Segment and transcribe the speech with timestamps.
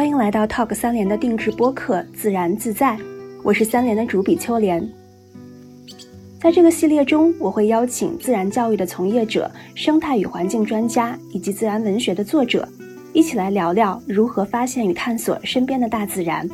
[0.00, 2.96] 欢迎来到 Talk 三联的定制播客《自然自在》，
[3.42, 4.82] 我是三联的主笔秋莲。
[6.40, 12.66] 在这个系列中，我会邀请自然教育的从业者、生态与环境专家以及自然文学的作者，
[13.12, 16.48] 一起来聊聊如何发现与探索身边的大自然。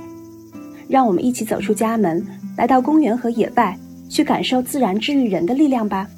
[0.88, 2.26] 让我们一起走出家门，
[2.56, 3.78] 来到公园和野外，
[4.10, 6.08] 去感受自然治愈人的力量吧。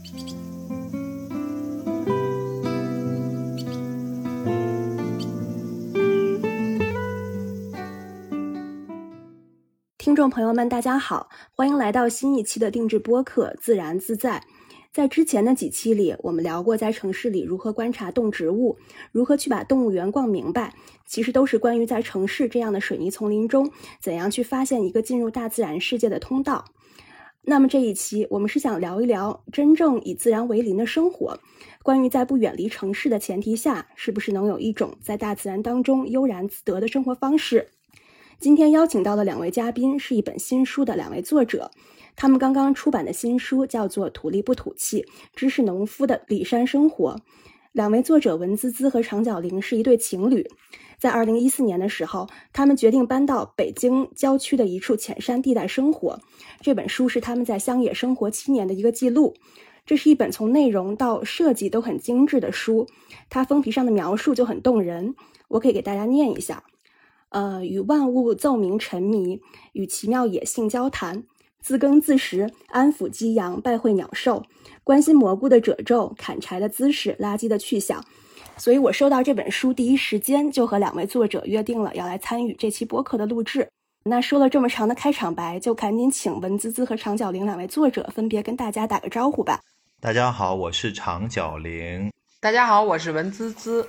[10.19, 14.33] 众朋友们，大家好，欢迎来到新一期的定制播客《自然自在》。
[14.93, 18.77] 在之前的几期里，我们聊过在城市里如何观察动植物，
[19.13, 20.75] 如何去把动物园逛明白，
[21.07, 26.65] 其实都是关于在城市这样的水泥丛林中，怎样去发现一个进入大自然世界的通道。
[27.43, 31.39] 那么这一期，我们是想聊一聊真正以自然为邻的生活，
[31.85, 37.69] 关于在不远离城市的前提下，是不是能有一种在大自然当中悠然自得的生活方式。
[38.41, 41.73] 今天邀请到的两位嘉宾是一本新书的两位作者，
[42.15, 47.15] 他们刚刚出版的新书叫做《土力不土气：知识农夫的里山生活》。
[47.73, 50.49] 两位作者文滋滋和长脚玲是一对情侣，
[51.01, 56.21] 在二零一四年的时候，他们决定搬到北京郊区的一处浅山地带生活。
[56.61, 59.35] 这本书是他们在乡野生活七年的一个记录。
[59.85, 62.87] 这是一本从内容到设计都很精致的书，
[63.29, 65.16] 它封皮上的描述就很动人，
[65.49, 66.62] 我可以给大家念一下。
[67.31, 69.41] 呃，与万物奏鸣沉迷，
[69.72, 71.25] 与奇妙野性交谈，
[71.60, 74.44] 自耕自食，安抚鸡羊，拜会鸟兽，
[74.82, 78.03] 关心蘑菇的褶皱，砍柴的姿势，垃圾的去向。
[78.56, 83.69] 所以我收到这本书，第一时间就和两位作者约定了要来参与这期播客的录制。
[84.04, 89.60] 那说了这么长的开场白，就赶紧请文滋滋和长角玲两位作者分别跟大家打个招呼吧。
[90.00, 92.10] 大家好，我是长角玲。
[92.41, 93.87] 大家好，我是文滋滋。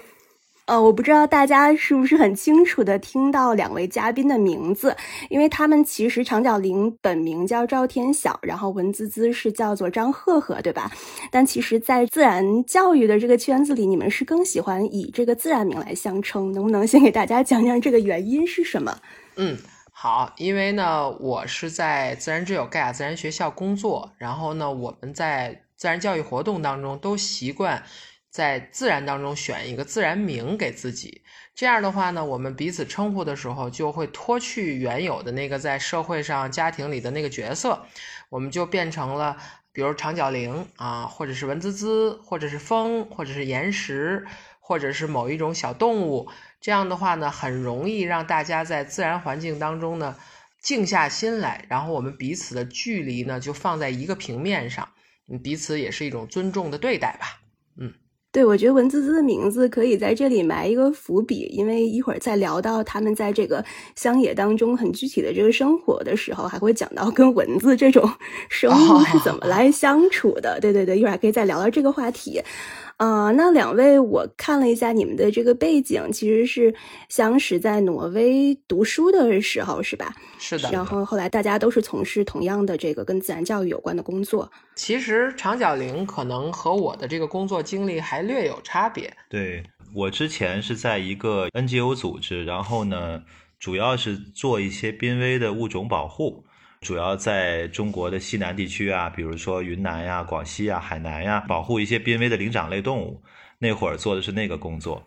[0.69, 4.95] 呃，我不知道大家是不是很清楚的听到两位嘉宾的名字，
[5.27, 10.91] 因为他们其实长脚玲本名叫赵天晓，然后文滋滋是叫做张赫赫，对吧？
[11.31, 18.95] 但其实，在自然教育的这个圈子里，你们是更喜欢以这个自然名来相称，能不能先给大家讲讲这个原因是什么？
[19.37, 19.58] 嗯，
[19.91, 27.81] 好，因为呢，我是在自然之友盖亚自然学校工作，然后呢，我们在自然教育活动当中都习惯。
[28.29, 31.23] 在自然当中选一个自然名给自己，
[31.55, 37.85] 这样的话呢，我们彼此称呼的时候就会脱去原有的那个在社会上、家庭里的那个角色，
[38.29, 39.35] 我们就变成了，
[39.71, 44.25] 比如长角羚啊，或者是文滋滋，或者是风，或者是岩石，
[44.59, 46.29] 或者是某一种小动物。
[46.61, 50.15] 这样的话呢，很容易让大家在自然环境当中呢
[50.61, 54.89] 静下心来，然后我们彼此的距离呢就放在一个平面上，
[55.41, 57.41] 彼此也是一种尊重的对待吧。
[57.77, 57.93] 嗯
[58.31, 68.07] 对，我觉得文滋滋的名字可以在这里埋一个伏笔，因为一会儿再聊到他们在这个乡野当中很具体的这个生活的时候，还会讲到跟蚊子这种
[68.47, 70.59] 生物是怎么来相处的。
[70.61, 72.39] 对对对，一会儿还可以再聊到这个话题。
[72.99, 76.76] 啊，那两位，我看了一下你们的这个背景，其实是
[77.08, 80.14] 相识在挪威读书的时候，是吧？
[80.37, 80.70] 是的。
[80.70, 84.52] 然后后来大家都是从事同样的这个跟自然教育有关的工作。
[84.76, 89.09] 其实长角玲可能和我的这个工作经历还略有差别。
[89.30, 89.64] 对
[89.95, 93.23] 我之前是在一个 NGO 组织，然后呢，
[93.58, 96.43] 主要是做一些濒危的物种保护。
[96.81, 103.21] 主要在中国的西南地区啊，比如说云南呀、广西啊、海南呀，保护一些濒危的灵长类动物。
[103.57, 105.03] 那会儿做的是那个工作。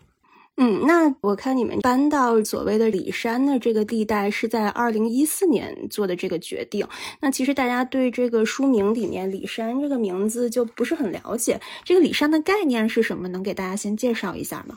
[0.59, 6.87] 嗯，那我看你们搬到所谓的里山的这个地带，是在二零一四年做的这个决定。
[7.21, 11.59] 那其实大家对这个书名里面“里山”这个名字就不是很了解。
[11.85, 13.29] 这个里山的概念是什么？
[13.29, 14.77] 能给大家先介绍一下吗？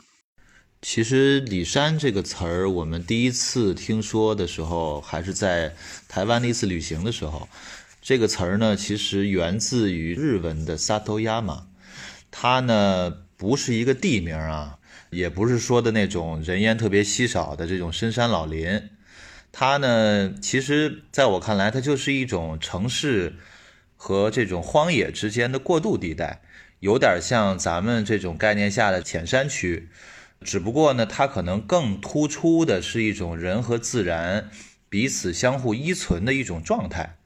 [0.88, 5.74] 其实“里山”这个词儿，我们第一次听说的时候，还是在
[6.06, 7.48] 台湾的一次旅行的时候。
[8.00, 11.64] 这个词儿呢，其实源自于日文的 “Satoyama”，
[12.30, 14.78] 它呢不是一个地名啊，
[15.10, 18.90] 也不是说的那种人烟特别稀少的这种深山老林。
[19.50, 23.34] 它呢，其实在我看来，它就是一种城市
[23.96, 26.42] 和这种荒野之间的过渡地带，
[26.78, 29.88] 有点像咱们这种概念下的浅山区。
[30.44, 34.50] 只不过呢，它可能更突出的是一种人和自然
[34.88, 37.16] 彼此相互依存的一种状态。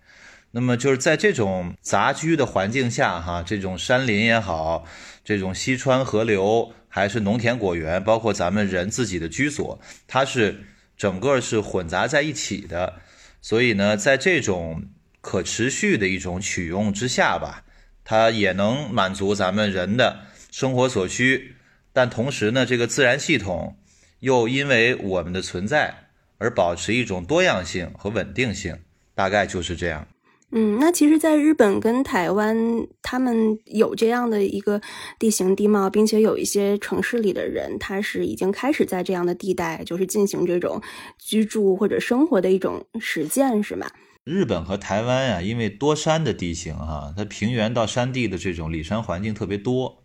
[0.53, 4.85] 那么就是在这种杂居的环境下，哈，这种山林也好，
[5.25, 10.65] 这种溪川河流，还是农田果园，包括咱们人自己的居所，它是
[10.97, 12.95] 整个是混杂在一起的。
[13.41, 14.85] 所以呢，在这种
[15.21, 17.65] 可持续的一种取用之下吧，
[18.03, 20.21] 它也能满足咱们人的
[20.51, 21.55] 生活所需。
[21.93, 23.77] 但同时呢，这个自然系统
[24.21, 25.95] 又因为我们的存在
[26.39, 28.79] 而保持一种多样性和稳定性，
[29.15, 30.07] 大概就是这样。
[30.53, 32.57] 嗯，那其实，在日本跟台湾，
[33.03, 34.81] 他们有这样的一个
[35.17, 40.83] 地形地貌，并且有一些城市里的人，他是已经开始在这样的地带，就是进行这种
[41.21, 43.87] 居住或者生活的一种实践，是吗？
[44.25, 50.00] 日本和台湾呀，因为多山的地形哈，它平原到山地的这种里山环境特别多。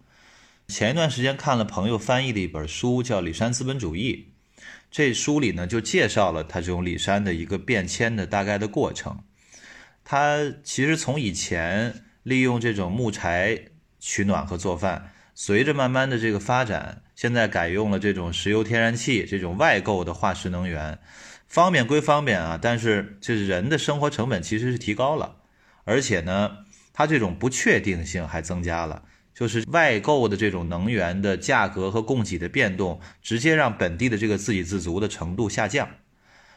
[0.67, 4.33] 前一段时间看了朋友翻译的一本书，叫《里山资本主义》，
[4.89, 9.23] 这书里呢就介绍了它这种里山的一个变迁的大概的过程。
[10.03, 13.59] 它其实从以前利用这种木柴
[13.99, 20.97] 取暖和做饭，随着慢慢的这个发展，现在改用了这种石油天然气这种外购的化石能源，
[21.47, 25.37] 方便归方便啊，但是就是人的生活成本其实是提高了，
[25.83, 26.57] 而且呢，
[26.91, 29.03] 它这种不确定性还增加了，
[29.35, 35.87] 就是外购的这种能源的价格和供给的变动，直接让本地的这个自给自足的程度下降，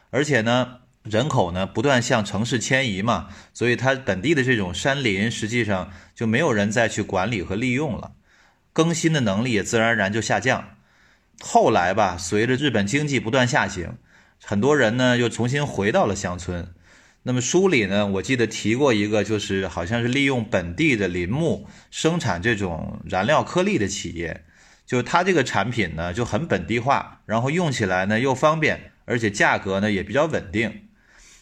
[0.09, 0.79] 而且呢。
[1.05, 8.13] 人口呢不断向城市迁移嘛，所以它本地的这种山林实际上就没有人再去管理和利用了，
[8.75, 10.77] 更新的能力也自然而然就下降。
[11.41, 13.97] 后来吧，随着日本经济不断下行，
[14.45, 16.75] 很多人呢又重新回到了乡村。
[17.29, 24.45] 那么书里呢，我记得提过一个，就是好像是利用本地的林木生产这种燃料颗粒的企业，
[24.87, 30.89] 就它这个产品呢就很本地化，然后用起来呢又方便，而且价格呢也比较稳定。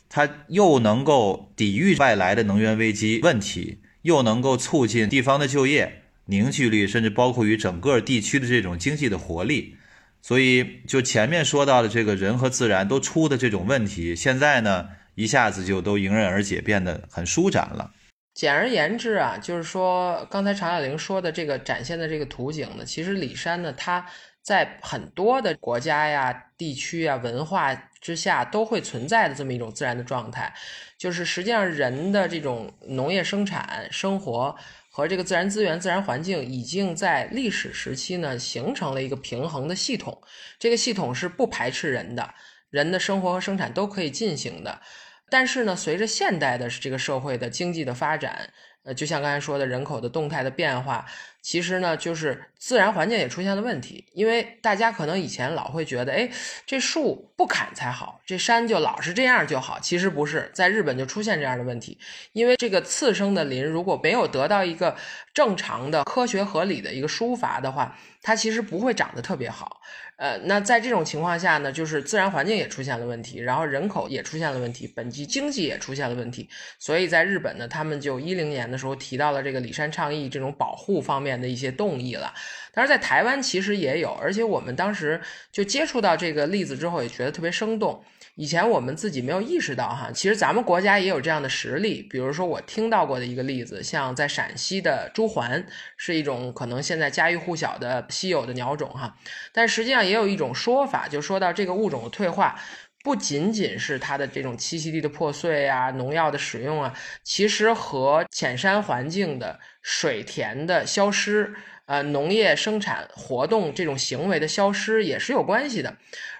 [0.08, 9.76] 它又能够抵御外来的能源危机问题，又能够促进地方的就业凝聚力，甚至包括于整个地区的这种经济的活力。
[10.20, 17.90] 所以，就前面说到的这个人和自然都出的这种问题，现在呢一下子就都迎刃而解，变得很舒展了。
[18.34, 24.06] 简而言之啊，就是说刚才常小玲说的这个展现的这个图景呢，其实里山呢，它
[24.42, 27.76] 在很多的国家呀、地区啊、文化。
[27.98, 30.54] 之下都会存在的这么一种自然的状态，
[30.96, 34.54] 就是实际上人的这种农业生产生活
[34.92, 40.16] 和这个自然资源、自然环境已经在历史时期呢形成了一个平衡的系统。
[40.56, 42.32] 这个系统是不排斥人的，
[42.70, 44.80] 人的生活和生产都可以进行的。
[45.28, 48.49] 但是呢，随着现代的这个社会的经济的发展，
[48.84, 51.06] 呃，就像刚才说的人口的动态的变化。
[51.46, 56.28] 其实呢，就是自然环境也出现了问题，因为大家可能以前老会觉得，哎，
[56.66, 59.78] 这树不砍才好，这山就老是这样就好。
[59.78, 61.96] 其实不是，在日本就出现这样的问题，
[62.32, 64.96] 因为这个次生的林如果没有得到一个
[65.32, 69.81] 正常的、科学合理的一个疏伐的话，它其实不会长得特别好。
[70.16, 76.48] 呃，那在这种情况下呢，就是自然环境也出现了问题，然后人口也出现了问题，本地经济也出现了问题。
[76.78, 82.32] 所以在日本呢，他们就一零年的时候提到了这个里山倡议这种保护方面的一些动议了。
[82.72, 88.04] 但是在台湾其实也有，而且我们当时就接触到这个例子之后，也觉得特别生动。
[88.34, 92.06] 以前我们自己没有意识到哈，其实咱们国家也有这样的实例。
[92.10, 95.64] 比如说我听到过的一个例子，像在陕西的朱鹮，
[95.96, 99.16] 是一种可能现在家喻户晓的稀有的鸟种哈。
[99.52, 102.60] 但实际上也有一种说法，就说到这个物种的退化，
[103.06, 106.93] 不仅仅是它的这种栖息地的破碎啊、农药的使用啊，
[107.23, 111.55] 其实和浅山环境的水田的消失、
[111.85, 115.96] 呃农业生产活动这种行为的消失也是有关系的。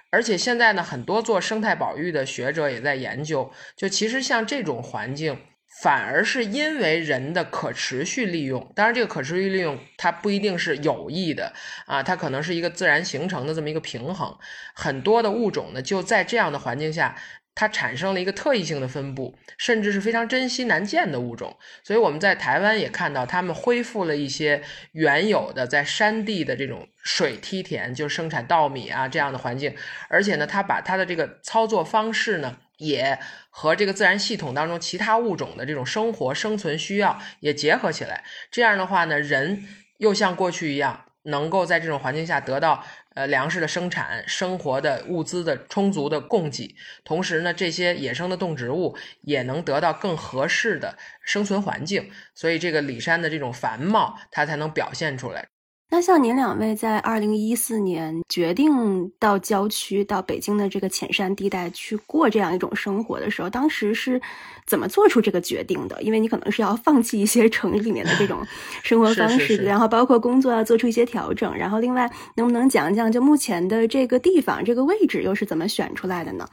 [0.09, 5.39] 而且现在呢，很多做生态保育的学者也在研究，就其实像这种环境，
[5.81, 8.71] 反而是因为人的可持续利用。
[8.75, 11.53] 当然，这个可持续利用它不一定是有益的
[11.85, 14.37] 啊，它可能是一个自然形成的这么一个平衡。
[14.73, 17.15] 很多的物种呢，就在这样的环境下。
[17.59, 21.57] 它产生了一个特异性的分布，甚至是非常珍稀难见的物种。
[21.83, 29.75] 所以我们在台湾也看到，他们恢复了一些原有的在山地的这种水梯田，就生产稻米啊这样的环境。
[30.07, 33.19] 而且呢，它把它的这个操作方式呢，也
[33.49, 38.23] 和这个自然系统当中其他物种的这种生活生存需要也结合起来。
[38.49, 39.65] 这样的话呢，人
[39.97, 42.83] 又像过去一样，能够在这种环境下得到。
[43.17, 55.47] 呃，粮食的生产、生活的物资的充足的供给，同时呢，这些野生的动植物也能得到更合适的生存环境，所以这个里山的这种繁茂，它才能表现出来。
[55.89, 64.21] 那像您两位在二零一四年决定到郊区、到北京的这个浅山地带去过这样一种生活的时候，当时是
[64.65, 66.01] 怎么做出这个决定的？
[66.01, 68.45] 因为你可能是要放弃一些城里面的这种
[68.83, 71.55] 生活方式，然后包括工作要做出一些调整。
[71.55, 76.45] 然后另外，能不能讲讲就目前的这个地方、这个位置又是怎么选出来的呢？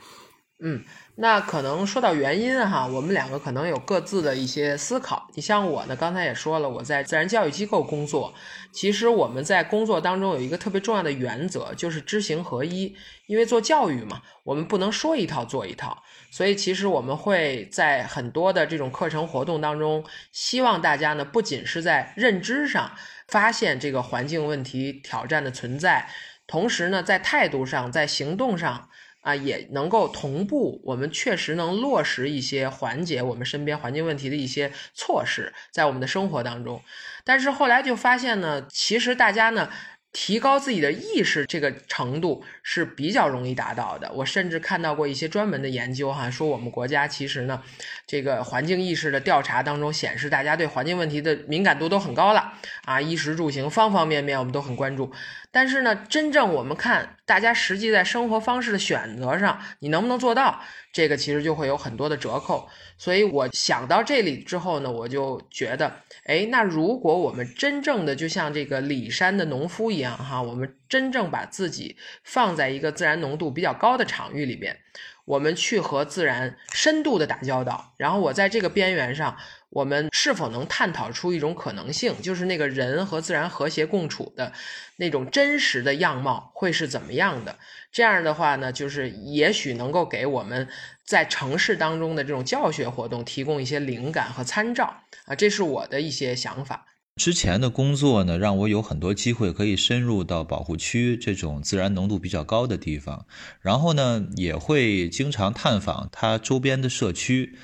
[0.63, 0.81] 嗯，
[1.17, 5.29] 那可能说到原因哈，我们两个可能有各自的一些思考。
[5.35, 8.35] 你像我呢，刚才也说了，我在自然教育机构工作。
[8.73, 12.97] 其实我们在工作当中有一个特别重要的原则，就是知行合一。
[13.27, 16.03] 因为做教育嘛，我们不能说一套做一套，
[16.33, 22.91] 所以其实我们会在很多的这种课程活动当中，希望大家呢不仅是在认知上
[23.29, 26.09] 发现这个环境问题挑战的存在，
[26.49, 28.89] 同时呢在态度上、在行动上。
[29.25, 36.81] 啊，也能够同步，我们确实能落实一些缓解我们身边环境问题的一些措施，在我们的生活当中。
[37.25, 39.69] 但是后来就发现呢，其实大家呢。
[40.17, 44.09] 提高自己的意识这个程度是比较容易达到的。
[44.13, 47.61] 我甚至看到过一些专门的研究，哈，说我们国家其实呢，
[48.07, 52.53] 这个环境意识的调查当中显示，大家对环境问题的敏感度都很高了
[52.85, 55.11] 啊，衣食住行方方面面我们都很关注。
[55.55, 60.61] 但是呢，真正我们看大家实际在生活方式的选择上，你能不能做到？
[60.93, 62.69] 这个其实就会有很多的折扣。
[62.99, 66.01] 所以我想到这里之后呢，我就觉得。
[66.25, 74.77] 哎，那如果我们真正的就像这个里山的农夫一样哈，我们真正把自己放在一个自然浓度比较高的场域里边，
[75.25, 79.37] 我们去和自然深度的打交道，然后我在这个边缘上，
[79.75, 84.53] 我们是否能探讨出一种可能性，就是那个人和自然和谐共处的
[84.97, 87.59] 那种真实的样貌会是怎么样的？
[87.93, 90.69] 这样的话呢，就是也许能够给我们
[91.05, 94.95] 在城市当中的这种教学活动提供一些灵感和参照。
[95.27, 96.87] 啊，这是我的一些想法。
[97.17, 103.27] 之前的工作呢，让我有很多机会可以深入到保护区这种自然浓度比较高的地方，
[103.61, 107.57] 然后呢，也会经常探访它周边的社区，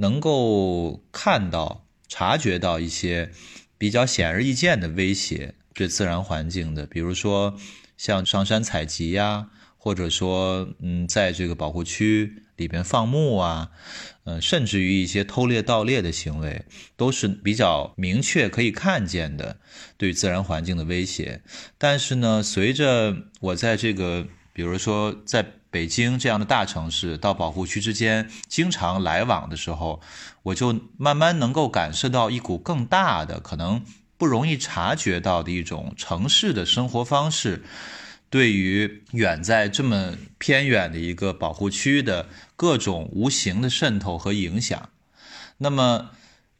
[0.00, 3.30] 能够看到、察觉到一些
[3.76, 7.56] 比较显而易见的威胁对自然环境的，比如说
[7.96, 13.70] 像上山采集呀，或者说，嗯，在这个保护区里边放牧啊。
[14.24, 16.64] 嗯，甚至于一些偷猎盗猎的行为，
[16.96, 19.58] 都是比较明确可以看见的
[19.96, 21.42] 对自然环境的威胁。
[21.78, 30.00] 但是呢，随着我在这个，比如说在北京这样的大城市到保护区之间经常来往的时候，
[30.42, 33.84] 我就慢慢能够感受到一股更大的、可能
[34.18, 37.62] 不容易察觉到的一种城市的生活方式。
[38.28, 44.88] 对于远在这么偏远的一个保护区的各种无形的渗透和影响，
[45.58, 46.10] 那么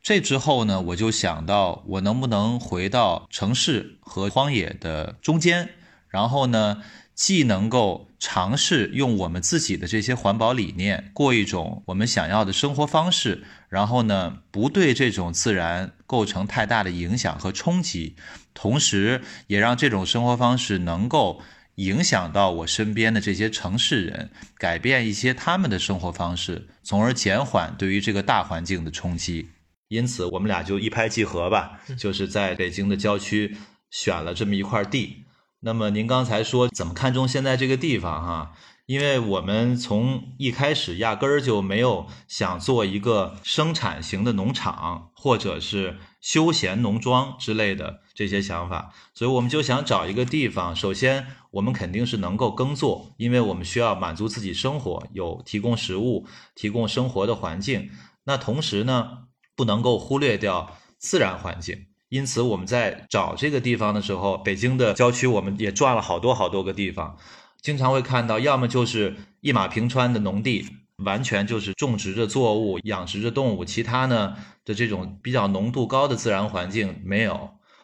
[0.03, 5.69] 这之后呢，我就想到我能不能回到城市和荒野的中间，
[6.09, 6.83] 然后呢，
[7.21, 18.17] 既能够尝试用我们自己的这些环保理念过一种我们想要的生活方式，然后呢，不对这种自然构成太大的影响和冲击，
[18.55, 21.43] 同时也让这种生活方式能够。
[21.77, 29.49] 影响到我身边的这些城市人，改变一些他们的生活方式，从而减缓对于这个大环境的冲击。
[29.89, 33.57] 因此，我们俩就一拍即合吧，就是在北京的郊区
[33.91, 35.20] 选了这么一块地。
[35.61, 38.23] 那么，您刚才说怎么看中现在这个地方？
[38.23, 38.53] 哈。
[38.87, 50.75] 因为我们从一开始压根儿就没有想做一个生产型的农场，或者是休闲农庄之类的这些想法，所以我们就想找一个地方。
[50.75, 56.27] 首先，我们肯定是能够耕作，因为我们需要满足自己生活，有提供食物、
[56.57, 57.91] 提供生活的环境。
[58.25, 59.19] 那同时呢，
[59.55, 61.90] 不能够忽略掉自然环境。
[62.11, 67.17] 因此，我们在找这个地方的时候，北京的郊区我们也转了好多好多个地方。
[67.63, 70.67] 经常会看到，要么就是一马平川的农地，
[71.05, 77.33] 完全就是种植着作物、养殖着动物，其他呢的这种比较浓度高的自然环境没有；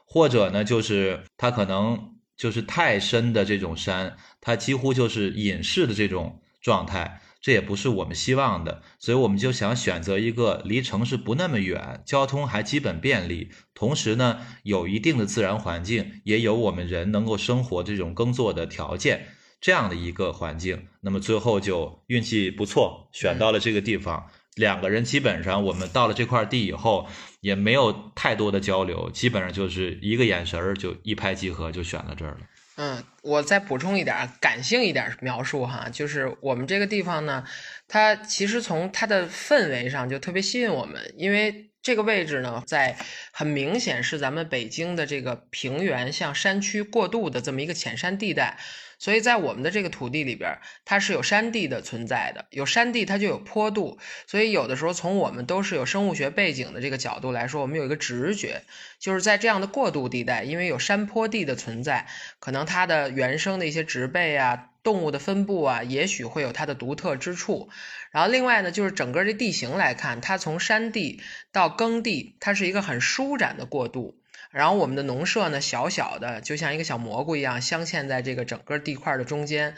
[0.04, 8.82] 或者呢，就是它可能就是太深的这种山，它几乎就是隐士的这种状态，这也不是我们希望的。
[8.98, 19.28] 所以我们就想选择一个离城市不那么远，交通还基本便利，同时呢有一定的自然环境，也有我们人能够生活这种耕作的条件。
[19.60, 24.26] 这样的一个环境，那么最后就运气不错，选到了这个地方。
[24.56, 27.06] 两个人基本上，我们到了这块地以后，
[27.40, 32.38] 也没有太多的交流，基本上就是一个眼神儿就一拍即合，就选到这儿了。
[32.76, 37.42] 嗯，我再补充一点感性一点描述哈，就是我们这个地方呢，
[37.88, 42.96] 它其实从它的氛围上就特别吸引我们，因为这个位置呢，在
[43.32, 48.58] 很明显是咱们北京的这个平原向山区过渡的这么一个浅山地带。
[48.98, 58.62] 所以在我们的这个土地里边，它是有山地的存在的，有山地它就有坡度，所以有的时候从我们都是有生物学背景的这个角度来说，我们有一个直觉，
[58.98, 62.06] 就是在这样的过渡地带，因为有山坡地的存在，
[62.38, 64.70] 可能它的原生的一些植被啊。
[64.86, 67.70] 动物的分布啊，也许会有它的独特之处。
[68.12, 74.16] 然后另外呢，就是整个这地形来看，它从山地到耕地，它是一个很舒展的过渡。
[74.56, 79.74] 然后我们的农舍呢，小小的，就像一个小蘑菇一样，镶嵌在这个整个地块的中间。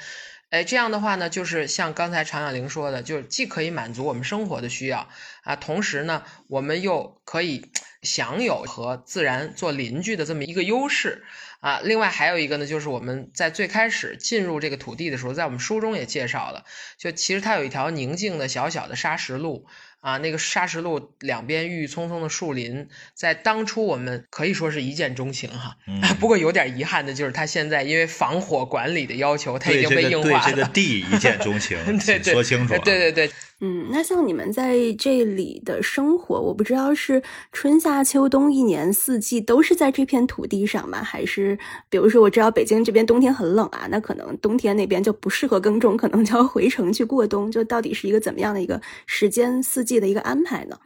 [0.51, 5.09] 哎，这样的话呢，就是像刚才常小玲说的，就是既可以满足我们生活的需要
[5.43, 11.25] 啊，同时呢，我们又可以享有和自然做邻居的这么一个优势。
[11.59, 16.65] 啊，另外还有一个呢，就是我们在最开始进入这个土地的时候，在我们书中也介绍了，
[16.99, 19.67] 就其实它有一条宁静的小小的砂石路。
[20.01, 25.77] 啊，那个砂石路两边郁郁葱葱的树林，在当初我们可以说是一见钟情哈。
[26.21, 30.45] 不过有点遗憾的就是，它现在因为防火管理的要求，它已经被硬化了。
[30.45, 32.79] 对这个地一见钟情， 对说清楚。
[32.79, 33.31] 对对对。
[33.61, 41.03] 嗯，那像你们在这里的生活，我不知道是春夏秋冬一年四季都是在这片土地上吗？
[41.03, 47.51] 还是比如说我知道北京这边冬天很冷啊，那可能冬天那边就不适合耕种，可能就要回城去过冬。
[47.51, 50.79] 就到底是一个怎么样的一个时间四季的一个安排呢？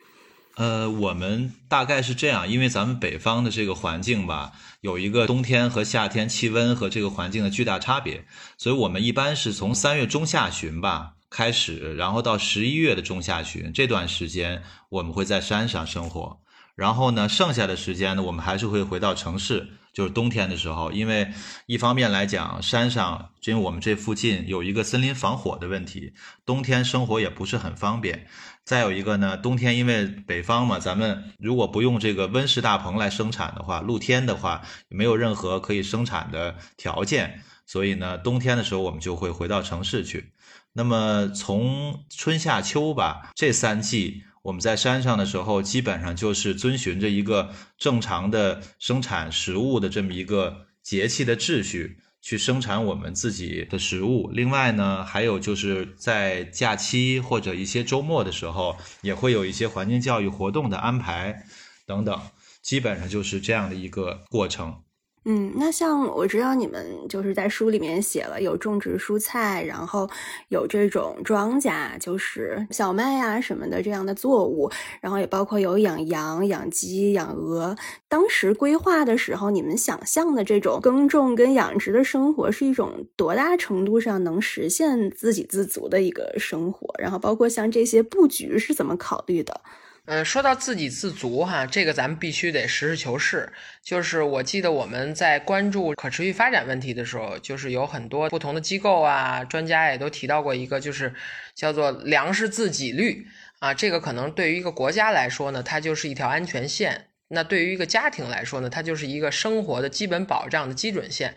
[0.57, 8.25] 呃，我们大概是这样，因为咱们北方的这个环境吧，有一个冬天和夏天气温和这个环境的巨大差别，
[8.57, 11.17] 所以我们一般是从三月中下旬吧。
[11.33, 16.41] 开始，然后到十一月的中下旬这段时间，我们会在山上生活。
[16.75, 20.91] 然后呢，剩下的时间呢，我们还是会回到城市，就是冬天的时候。
[20.91, 21.29] 因为
[21.67, 26.13] 一方面来讲，山上因为我们这附近有一个森林防火的问题，
[26.47, 28.27] 冬天生活也不是很方便。
[28.65, 40.33] 再有一个呢，冬天因为北方嘛，咱们如果不用这个温室大棚来生产的话，露天的话没有任何可以生产的条件，所以呢，冬天的时候我们就会回到城市去。
[40.75, 54.31] 那么从春夏秋吧，这三季我们在山上的时候，基本上就是遵循着一个正常的生产食物的这么一个节气的秩序去生产我们自己的食物。
[54.33, 61.45] 另外呢，还有就是在假期或者一些周末的时候，也会有一些环境教育活动的安排
[61.87, 62.21] 等等，
[62.63, 64.83] 基本上就是这样的一个过程。
[65.25, 70.11] 嗯，那像我知道你们就是在书里面写了有种植蔬菜，然后
[70.49, 74.69] 有这种庄稼，就是小麦呀什么的这样的作物，
[75.01, 77.77] 然后也包括有养羊、养鸡、养鹅。
[78.09, 86.93] 当时规划的时候，你们想象的这种耕种跟养殖的生活是一种多大程度上能实现自给自足的一个生活？
[86.99, 89.61] 然后包括像这些布局是怎么考虑的？
[90.07, 93.53] 嗯，说到自给自足哈，这个咱们必须得实事求是。
[93.85, 101.15] 就是我记得我们在关注可持续发展问题的时候，就是有很多不同的机构啊、专家也都提到过一个，就是
[101.55, 103.25] 叫做粮食自给率
[103.61, 103.73] 啊。
[103.73, 106.93] 这个可能对于一个国家来说呢，它就是一条安全线；
[107.29, 111.37] 那对于一个家庭来说呢，它就是一个生活的基本保障的基准线。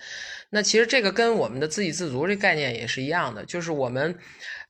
[0.50, 4.18] 那其实这个跟我们的自给自足这概念也是一样的，就是我们。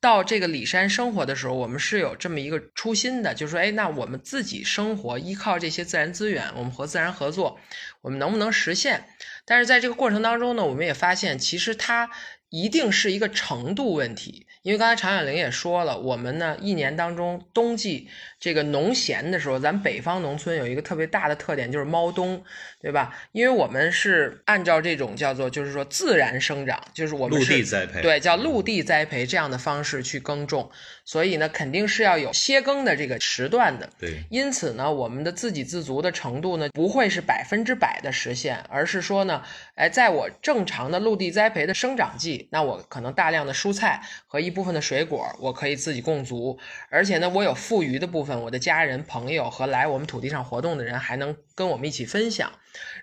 [0.06, 7.58] 到这个里山生活的时候，我们是有这么一个初心的，就是说，哎，那我们自己生活依靠这些自然资源，我们和自然合作，
[8.02, 9.08] 我们能不能实现？
[9.46, 12.12] 但是在这个过程当中呢，我们也发现，其实它
[12.50, 14.46] 一定是一个程度问题。
[14.62, 18.08] 因为刚才常远玲也说了，我们呢一年当中冬季
[18.46, 22.44] 这个农闲的时候，咱北方农村有一个特别大的特点，就是猫冬，
[22.80, 23.12] 对吧？
[23.32, 30.70] 因为我们是按照这种叫做就是说自然生长，就是我们陆地栽培，对，叫陆地栽培这样的方式去耕种，
[31.06, 33.90] 所以呢肯定是要有歇耕的这个时段的。
[33.98, 39.42] 对，因此呢，我们的自给自足的程度呢不会是百分之百的实现，而是说呢，
[39.74, 46.60] 哎，在我正常的陆地栽培的生长季，那我可能大量的蔬菜和一部分的水果，我可以自己供足，
[46.92, 52.52] 而且呢，我有富余的部分，我的家人、朋友和来我们土地上活动的人还能跟我们一起分享。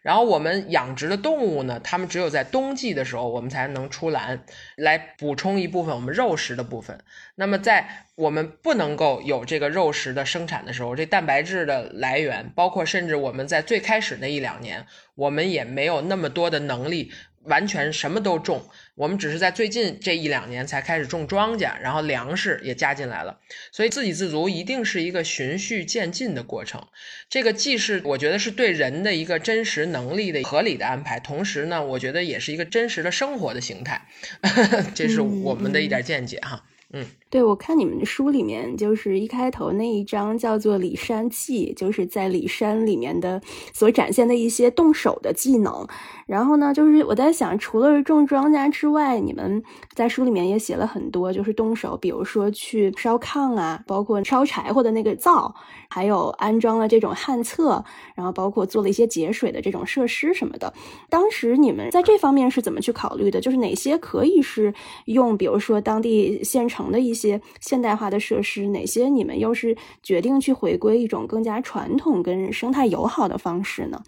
[0.02, 4.44] 然后我们养殖的动物呢，它们只有在冬季的时候，我们才能出栏
[4.76, 7.02] 来补充一部分我们肉食的部分。
[7.36, 17.10] 那么在我们不能够有这个肉食的生产的时候，这蛋白质的来源，包括甚至我们在最开始那一两年，我们也没有那么多的能力。
[17.44, 18.62] 完全什么都种，
[18.94, 23.38] 我们只是在最近这一两年才开始种庄稼，然后粮食也加进来了，
[23.72, 26.87] 所以自给自足一定是一个循序渐进的过程。
[27.28, 34.07] 这个既是我觉得是对人的一个真实能力的合理的安排，同时呢，我觉得也是一个真实的生活的形态。
[34.94, 36.64] 这是我们的一点见解哈。
[36.94, 43.40] 嗯对，我看你们的书里面，就是一开头那一章叫做《里山记》，就是在里山里面的
[43.72, 45.88] 所展现的一些动手的技能。
[46.26, 49.62] 然后呢，就是我在想，除了种庄稼之外，你们
[49.94, 55.54] 在书里面也写了很多，就是动手，比如说去烧炕啊，包括烧柴火的那个灶，
[55.88, 60.72] 还有安装了这种旱厕，然后包括做了一些节水的这种设施什么的。
[61.08, 63.40] 当时你们在这方面是怎么去考虑的？
[63.40, 64.72] 就是哪些可以是
[65.06, 74.00] 用，比如说当地现成的一些现代化的设施，哪些你们又是决定去回归一种更加传统跟生态友好的方式呢？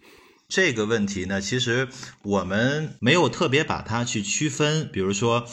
[0.49, 1.89] 这个问题呢，其实
[2.23, 5.47] 我们没有特别把它去区分，比如说，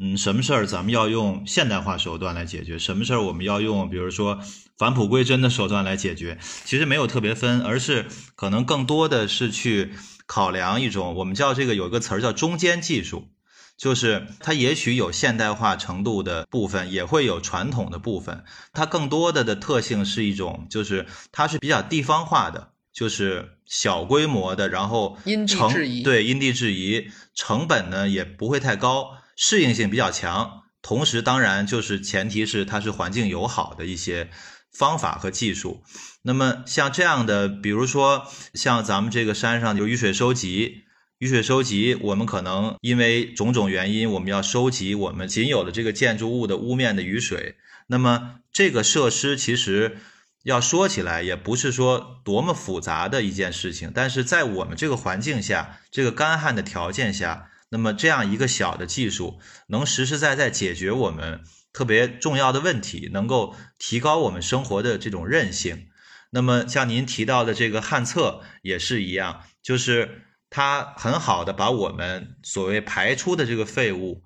[0.00, 4.40] 嗯，什么事儿咱们要用现代化手段来解决，什么事儿我们要用，比如说
[4.76, 9.92] 返璞归真的手段来解决，其实没有特别分，而是可能更多的是去
[10.26, 13.28] 考量一种我们叫这个有一个词儿叫中间技术，
[13.76, 22.72] 就是它也许有现代化程度的部分，也会有传统的部分，它更多的的特性是一种，就是它是比较地方化的。
[22.98, 30.62] 就是小规模的，然后因地制宜，对因地制宜，成本呢也不会太高，适应性比较强。
[30.82, 34.30] 同时，当然就是前提是它是环境友好的一些
[34.72, 35.84] 方法和技术。
[36.22, 40.82] 那么像这样的，比如说像咱们这个山上有雨水收集，
[41.18, 47.54] 雨水收集，我们可能因为种种原因，我们要收集我们仅有的这个建筑物的屋面的雨水。
[47.86, 49.98] 那么这个设施其实。
[50.44, 65.88] 要说起来，也不是说多么复杂的一件事情，但是在我们这个环境下，这个干旱的条件下，那么这样一个小的技术，能实实在在解决我们特别重要的问题，能够提高我们生活的这种韧性。
[66.30, 74.22] 那么像您提到的这个旱厕也是一样，就是它很好的把我们所谓排出的这个废物，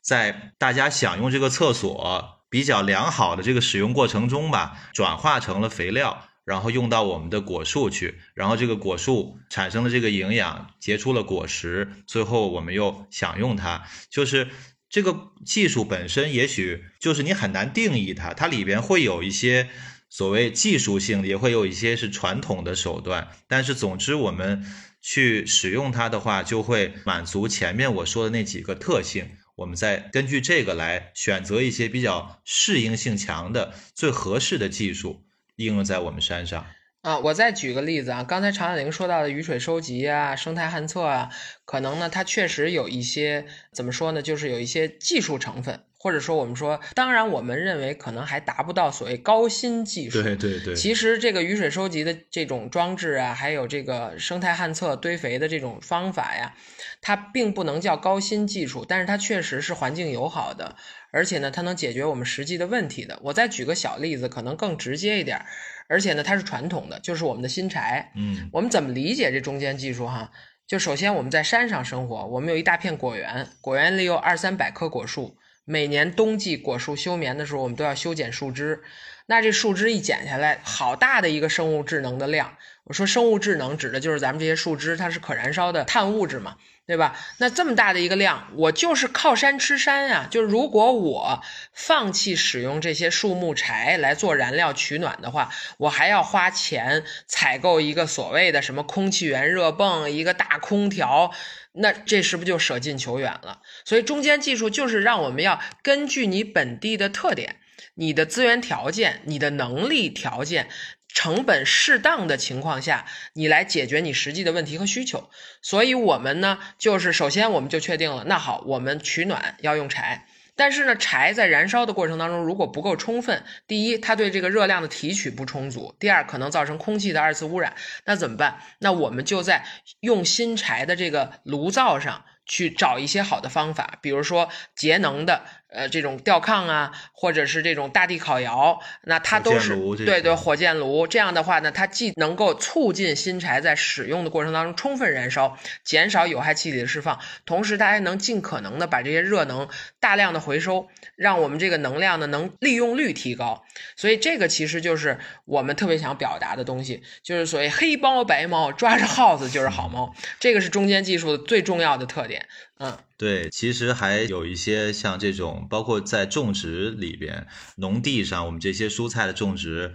[0.00, 2.35] 在大家享用这个厕所。
[2.56, 13.84] 比较良好的这个使用过程中吧，转化成了肥料，然后用到我们的果树去，然后这个果树产生了这个营养，结出了果实，最后我们又享用它。
[14.08, 14.48] 就是
[14.88, 15.14] 这个
[15.44, 19.68] 技术本身，也许就是你很难定义它，它里边会有一些
[20.08, 23.28] 所谓技术性，也会有一些是传统的手段。
[23.46, 24.64] 但是总之，我们
[25.02, 29.28] 去使用它的话，就会满足前面我说的那几个特性。
[29.56, 35.24] 我们再根据这个来选择一些比较适应性强的、最合适的技术
[35.56, 36.66] 应用在我们山上。
[37.00, 41.30] 啊，我再举个例子啊，刚才常小玲说到的雨水收集啊、生态旱厕啊，
[41.64, 45.85] 可能呢它确实有一些怎么说呢，就是有一些技术成分。
[45.98, 50.22] 或者说，我们说，当然，我们认为可能还达不到所谓高新技术。
[50.22, 50.74] 对对对。
[50.74, 56.54] 其实，这个雨水收集的这种装置啊，还有这个生态旱厕堆肥的这种方法呀，
[57.00, 60.76] 它并不能叫高新技术，但是它确实是环境友好的，
[61.10, 63.18] 而且呢，它能解决我们实际的问题的。
[63.22, 65.44] 我再举个小例子，可能更直接一点，
[65.88, 68.12] 而且呢，它是传统的，就是我们的新柴。
[68.14, 68.50] 嗯。
[68.52, 70.30] 我们怎么理解这中间技术哈？
[70.66, 75.38] 就首先我们在山上生活，我们有一大片果园，果园里有二三百棵果树。
[75.68, 78.84] 每年冬季果树休眠的时候，我们都要修剪树枝。
[79.26, 82.56] 那这树枝一剪下来，好大的一个生物智能的量。
[82.84, 87.18] 我说生物智能指的就是咱们这些树枝，它是可燃烧的碳物质嘛，对吧？
[87.38, 90.28] 那这么大的一个量，我就是靠山吃山呀。
[90.30, 101.32] 就是如果我放弃使用这些树木柴来做燃料取暖的话，我还要花钱采购一个所谓的什么空气源热泵，一个大空调。
[101.72, 103.60] 那这是不是就舍近求远了？
[103.84, 107.56] 所以中间技术就是让我们要根据你本地的特点、
[107.94, 110.68] 你的资源条件、你的能力条件、
[111.16, 115.30] 成本适当的情况下，你来解决你实际的问题和需求。
[115.62, 120.26] 所以我们呢，就是首先我们就确定了，那好，我们取暖要用柴。
[120.56, 127.74] 但是呢，柴在燃烧的过程当中，如果不够充分，第一，它对这个热量的提取不充足；第二，可能造成空气的二次污染。
[128.04, 128.60] 那怎么办？
[128.80, 129.64] 那我们就在
[130.00, 135.46] 用新柴的这个炉灶上去找一些好的方法，比如说节能的。
[135.68, 141.06] 呃，这种吊炕啊，或者是这种大地烤窑，那它都是对对火箭炉。
[141.06, 153.64] 这样的话呢，它既能够促进新柴在使用的过程当中充分燃烧，减少有害气体的释放，同时它还能尽可能的把这些热能大量的回收，让我们这个能量呢能利用率提高。
[153.96, 162.46] 所以这个其实就是我们特别想表达的东西，就是所谓黑猫白猫抓着耗子就是好猫，这个是中间技术的最重要的特点。
[162.78, 169.94] 嗯，对，其实还有一些像这种，包括在种植里边，农地上，我们这些蔬菜的种植，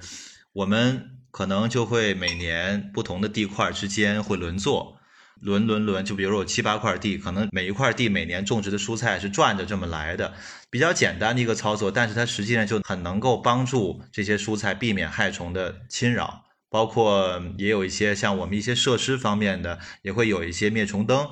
[0.54, 4.98] 我们可能就会每年不同的地块之间会轮作，
[5.40, 10.34] 轮轮轮，就比如说有七八块地，可能每一块地每年种植的蔬菜是转着这么来的，
[10.72, 21.28] 比较简单的一个操作，但是它实际上就很能够帮助这些蔬菜避免害虫的侵扰，包括也有一些像我们一些设施方面的，也会有一些灭虫灯，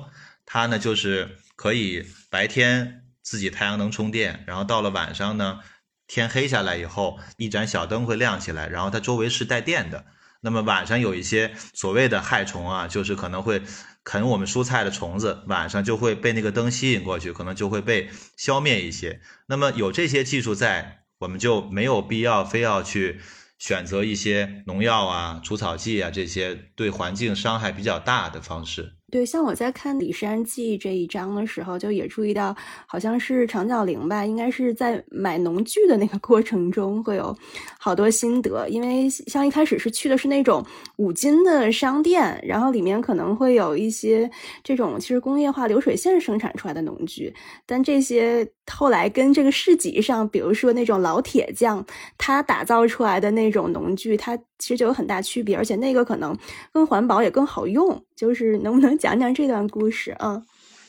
[0.46, 5.60] 它呢就是可以白天自己太阳能充电，然后到了晚上呢，
[6.06, 10.06] 天黑下来以后，一盏小灯会亮起来，然后它周围是带电的。
[10.40, 13.60] 那么晚上有一些所谓的害虫啊，就是可能会
[14.04, 19.20] 啃我们蔬菜的虫子，晚上就会被那个灯吸引过去，可能就会被消灭一些。
[19.46, 23.20] 那么有这些技术在，我们就没有必要非要去
[23.58, 28.94] 选择一些农药啊、除草剂啊这些对环境伤害比较大的方式。
[29.10, 32.54] 对，像我在看《李山记》这一章的时候，就也注意到，
[32.86, 37.36] 好像是长角羚吧，应该是在买农具的那个过程中会有
[37.78, 38.68] 好多心得。
[38.68, 40.64] 因为像一开始是去的是那种
[40.96, 44.30] 五金的商店，然后里面可能会有一些
[44.62, 47.34] 这种其实工业化流水线生产出来的农具，
[47.66, 51.84] 但这些后来跟这个市集上，比如说那种老铁匠
[52.16, 56.38] 他打造出来的那种农具，它其实就有很大区别，而且那个可能
[56.72, 58.04] 更环保也更好用。
[58.14, 60.42] 就是能不能讲讲这段故事啊？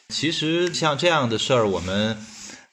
[0.09, 2.17] 其实像这样的事儿，我们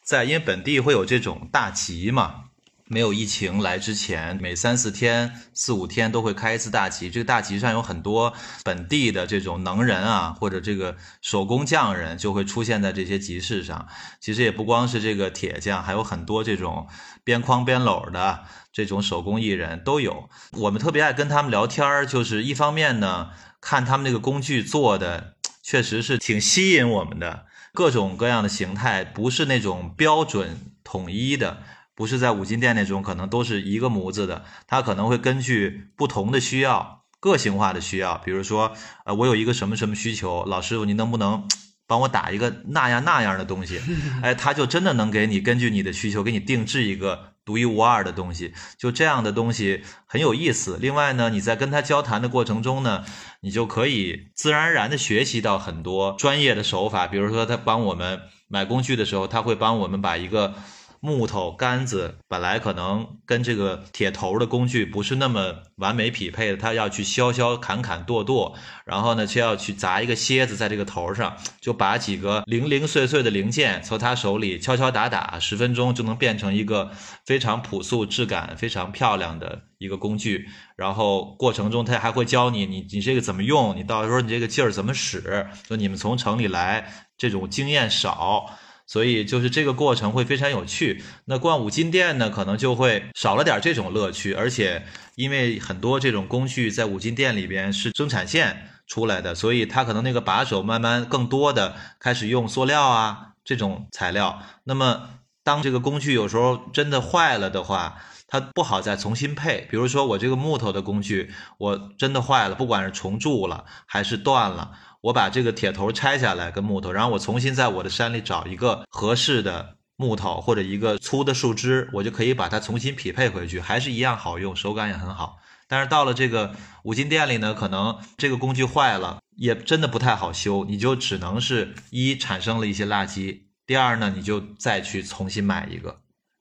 [0.03, 2.47] 在因为本地会有这种大集嘛，
[2.87, 7.09] 没有疫情来之前，每三四天、四五天都会开一次大集。
[7.09, 8.33] 这个大集上有很多
[8.65, 13.87] 本地的这种能人啊，或者这个手工匠人就会出现在这些集市上。
[14.19, 16.89] 其实也不光是这个铁匠，还有很多这种
[17.23, 18.41] 边框边篓的
[18.85, 20.31] 这种手工艺人都有。
[20.53, 23.31] 我们特别爱跟他们聊天儿，就是一方面呢。
[23.61, 31.59] 看他们那个工具做的，确实是挺吸引我们的，各种各样的形态，不是那种标准统一的，
[31.93, 38.73] 不是在五金店那种，可能都是一个模子的，它可能会根据不同的需要，个性化的需要，比如说，
[39.05, 41.45] 呃，我有一个什么什么需求，老师傅，您能不能？
[41.88, 43.81] 帮我打一个那样那样的东西，
[44.23, 50.77] 哎，他就真的能给你根据你的需求给你定制一个独一无二的东西，就这样的东西很有意思。
[50.79, 53.07] 另外呢，你在跟他交谈的过程中呢，
[53.41, 60.53] 你就可以自然而然的学习到很多专业的手法，比如说他帮我们买工具的时候，他会帮我们把一个。
[61.01, 76.91] 木头杆子本来可能跟这个铁头的工具不是那么完美匹配的，他要去削削砍砍剁剁，然后呢，却要去砸一个楔子在这个头上，就把几个零零碎碎的零件从他手里敲敲打打，十分钟就能变成一个
[77.25, 80.49] 非常朴素、质感非常漂亮的一个工具。
[80.77, 85.47] 然后过程中他还会教你，你你这个怎么用，你到时候你这个劲儿怎么使。
[85.69, 88.47] 就你们从城里来，这种经验少。
[88.88, 91.05] 所以就是这个过程会非常有趣。
[91.27, 94.33] 那逛五金店呢，可能就会少了点这种乐趣。
[94.33, 104.42] 而且因为很多这种工具在五金店里边是生产线出来的，所以它可能那个把手慢慢更多的开始用塑料啊这种材料。
[104.64, 105.11] 那么
[105.49, 109.67] 当这个工具有时候真的坏了的话，它不好再重新配。
[109.71, 114.73] 比如说我这个木头的工具，我真的坏了，不管是重铸了还是断了。
[115.01, 125.39] 我把这个铁头拆下来跟木头，然后我重新在我的山里找一个合适的木头或者一个粗的树枝，我就可以把它重新匹配回去，还是一样好用，手感也很好。
[125.67, 136.00] 但是到了这个五金店里呢，可能这个工具坏了，也真的不太好修，你就只能是一产生了一些垃圾，第二呢，你就再去重新买一个，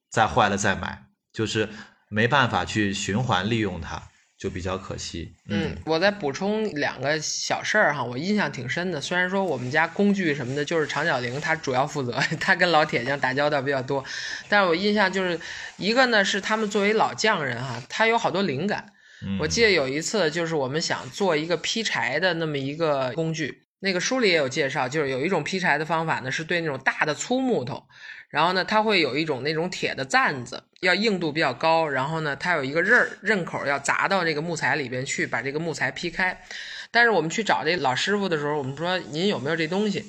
[0.09, 1.69] 再坏了再买，就是
[2.09, 4.01] 没办法去循环利用它。
[4.39, 5.33] 就比较可惜。
[5.49, 9.01] 嗯，我再补充两个小事儿哈，我印象挺深的。
[9.01, 14.05] 虽然说我们家工具什么的，就是长脚灵他主要负责，他跟老铁匠打交道比较多。
[14.47, 15.39] 但是我印象就是
[15.77, 18.93] 一个呢，是他们作为老匠人哈，他有好多灵感。
[19.39, 27.83] 我记得有一次，就是我们想做一个劈柴的那么一个工具，那个书里也有介绍，就是有一种劈柴的方法呢，是对那种大的粗木头。
[28.29, 31.87] 然后呢，它会有一种那种铁的簪子，要硬度比较高。
[31.87, 36.37] 然后呢，它有一个刃刃口要砸到这个木材里边去，把这个木材劈开。
[36.91, 40.01] 但是我们去找这老师傅的时候，我们说您有没有这东西？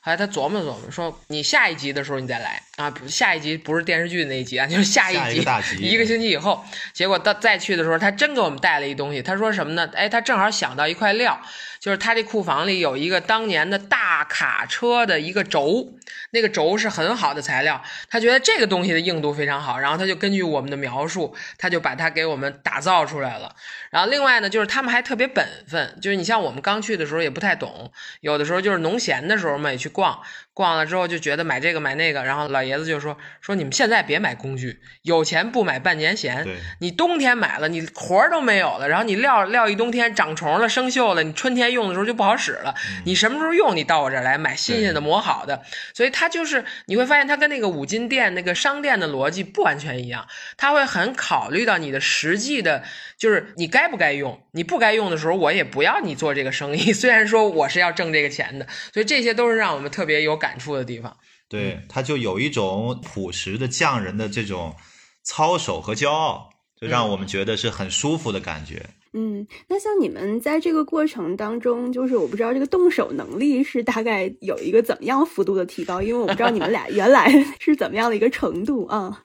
[0.00, 5.44] 后来他琢磨琢磨，说你下一集的时候你再来啊，下一集不是电视剧那一集啊，就是下一集，
[5.78, 6.64] 一个星期以后。
[6.92, 9.22] 结果到再去的时候，他真给我们带了一东西。
[9.22, 9.88] 他说什么呢？
[9.94, 11.40] 哎，他正好想到一块料。
[11.82, 15.84] 就是他这库房里有一个当年的大卡车的一个轴，
[16.30, 23.56] 那个轴是很好的材料，他觉得这个东西的硬度非常好，然后他就根据我们的描述，他就把它给我们打造出来了。
[23.90, 27.90] 然后另外呢，就是他们还特别本分，就是你像我们刚去的时候也不太懂，
[28.20, 30.20] 有的时候就是农闲的时候嘛也去逛，
[30.54, 36.46] 逛了之后就觉得买这个买那个，然后老爷爷子就说说你们现在别买工具，有钱不买半年闲。
[36.80, 42.74] 你冬天买了，你活儿都没有了，然后你撂撂一冬天长虫了、生锈了，你春天用的时候就不好使了。
[43.04, 45.62] 你什么时候用，你到我这儿来买新鲜的、磨好的。
[45.94, 52.82] 所以它就是你会发现，它跟那个五金店、那个商店的逻辑不完全一样，他会很考虑到你的实际的，
[53.16, 56.92] 就是你该不该用，你不该用的时候，我也不要你做这个生意。
[56.92, 61.16] 虽然说我是要挣这个钱的，所以这些都是让我们特别有感触的地方。
[61.48, 64.74] 对，他就有一种朴实的匠人的这种
[65.22, 66.50] 操守和骄傲，
[66.80, 68.84] 就让我们觉得是很舒服的感觉。
[69.12, 79.22] 嗯，那像你们在这个过程当中，就是我不知道这个动手能力是大概有一个怎么样幅度的提高，因为我不知道你们俩原来 是怎么样的一个程度啊。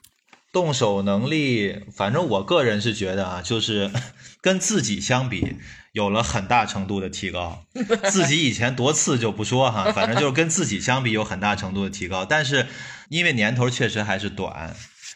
[0.52, 3.90] 动手能力，反正我个人是觉得啊，就是
[4.42, 5.56] 跟自己相比，
[5.92, 7.64] 有了很大程度的提高。
[8.10, 12.26] 自己以前多次就不说哈，反正就是跟自己相比有很大程度的提高。
[12.26, 12.68] 但是
[13.10, 14.76] 因为年头确实还是短，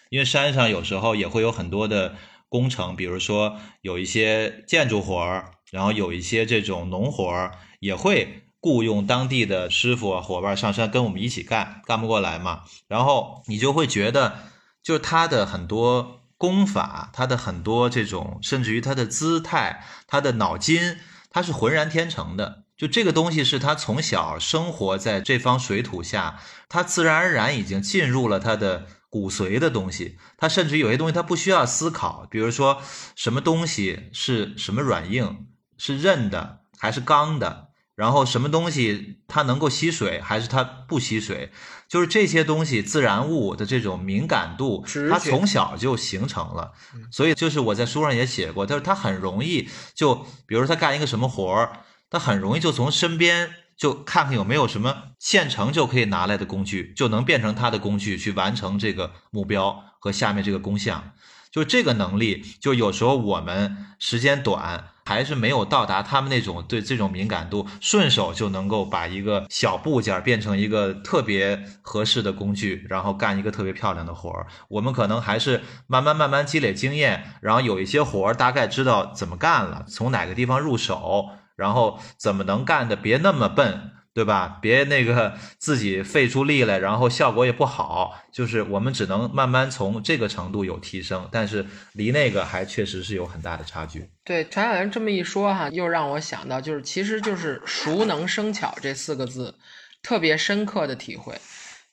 [0.10, 2.16] 因为山上有时候也会有很多的
[2.50, 12.64] 工程，比如说有一些建筑活儿，然后有一些这种农活儿，也会雇佣当地的师傅啊伙伴上山跟我们一起干，干不过来嘛。
[12.88, 14.50] 然后你就会觉得。
[14.84, 20.98] 就是他的很多功法，他的很多这种，甚至于他的姿态，他的脑筋，
[21.30, 22.64] 他是浑然天成的。
[22.76, 30.18] 就这个东西是他从小生活在这方水土下，他自然而然已经进入了他的骨髓的东西。
[30.36, 32.82] 他甚至有些东西他不需要思考，比如说
[33.16, 35.46] 什么东西是什么软硬，
[35.78, 37.68] 是韧的还是刚的。
[38.02, 41.52] 然后什么东西它能够吸水，还是它不吸水？
[41.88, 46.72] 就是这些东西，自然物的这种敏感度，它从小就形成了。
[47.12, 61.12] 所以就是我在书上也写过，就是它很容易就，比如说他干一个什么活儿，他很容易就从身边就看看有没有什么现成就可以拿来的工具，就能变成他的工具去完成这个目标和下面这个工项。
[61.52, 64.88] 就这个能力，就有时候我们时间短。
[65.12, 74.48] 还是没有到达他们那种对这种敏感度，顺手就能够把一个小部件变成一个特别合适的工具，然后干一个特别漂亮的活儿。
[74.70, 81.26] 我们可能还是慢慢慢慢积累经验，然后有一些活儿大概知道怎么干了，从哪个地方入手，
[81.58, 83.92] 然后怎么能干的别那么笨。
[84.14, 84.60] 对吧？
[84.62, 88.22] 别那个自己费出力来，然后效果也不好。
[88.32, 94.10] 就是我们只能慢慢从这个程度有提升，但是离那个还确实是有很大的差距。
[94.26, 99.56] 对，传小人这么一说哈，又让我想到，就是其实就是“熟能生巧”这四个字，
[100.04, 101.36] 特别深刻的体会。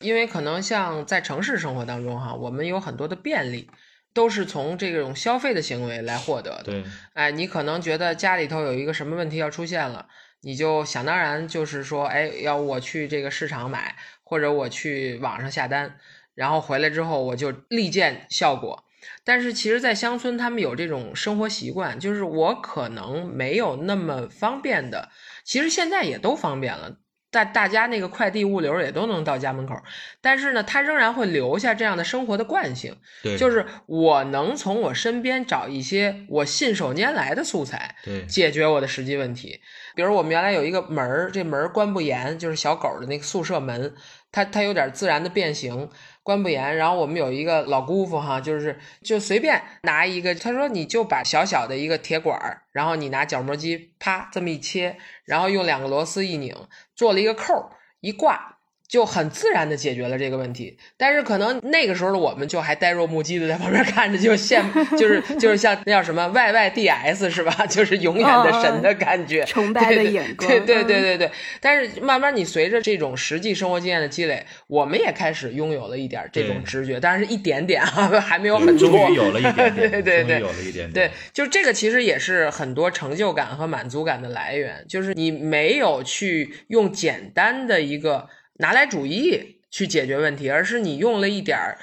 [0.00, 3.68] 因为可能像在城市生活当中哈，我们有很多的便利，
[4.14, 6.64] 都是从这种消费的行为来获得的。
[6.64, 10.06] 对，哎，你可能觉得家里头有一个什么问题要出现了。
[10.40, 15.98] 你就想当然就是说，哎，要我去这个市场买，或者我去网上下单，
[16.34, 18.84] 然后回来之后我就立见效果。
[19.24, 25.10] 但是其实，在乡村，他们有这种生活习惯，就是我可能没有那么方便的，
[25.44, 26.98] 其实现在也都方便了。
[27.30, 29.74] 大大家那个快递物流也都能到家门口，
[30.20, 39.60] 但是呢，他仍然会留下这样的生活的惯性，对，就是我能从我身边找一些我信手拈来的素材，对，解决我的实际问题。
[39.94, 43.94] 比如我们原来有一个门儿，这门儿关不严，就是小狗的那个宿舍门，
[44.32, 45.90] 它它有点自然的变形。
[46.28, 56.54] 关不严，然后我们有一个老姑父哈，就是就随便拿一个，他说你就把小小的一个铁管儿，然后你拿角磨机啪这么一切，然后用两个螺丝一拧，
[56.94, 58.57] 做了一个扣儿一挂。
[58.88, 64.62] 就很自然的解决了这个问题，但是可能那个时候的我们就还呆若木鸡的在旁边看着，就羡，
[64.96, 67.52] 就是就是像那叫什么 Y Y D S 是吧？
[67.68, 71.30] 就是永远的神的感觉，崇拜的眼光，对对对对对。
[71.60, 78.88] 但是慢慢你随着这种实际生活经验的积累，我们也开始拥有了一点这种直觉，但是一点点啊， 还没有很多。
[78.88, 80.92] 终于有了一点点， 对对对，有了一点点。
[80.92, 88.26] 对，就这个其实也是很多成就感和满足感的来源，就是你没有去用简单的一个。
[88.58, 91.78] 拿来主义去解决问题，而是你用了一点儿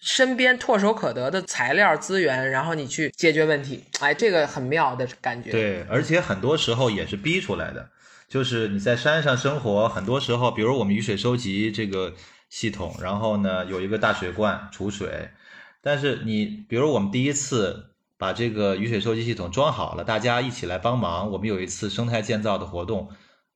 [0.00, 3.84] 身边唾手可得的材料资源，然后你去解决问题。
[4.00, 5.50] 哎，这个很妙的感觉。
[5.50, 7.90] 对，而且很多时候也是逼出来的。
[8.28, 12.14] 就是你在山上生活，很多时候，比如我们雨水收集这个
[12.48, 15.30] 系统，然后呢有一个大水罐储水，
[15.82, 23.08] 但是你比如我们第一次把这个雨水收集系统装好了，大家一起来帮忙，我们有一次生态建造的活动。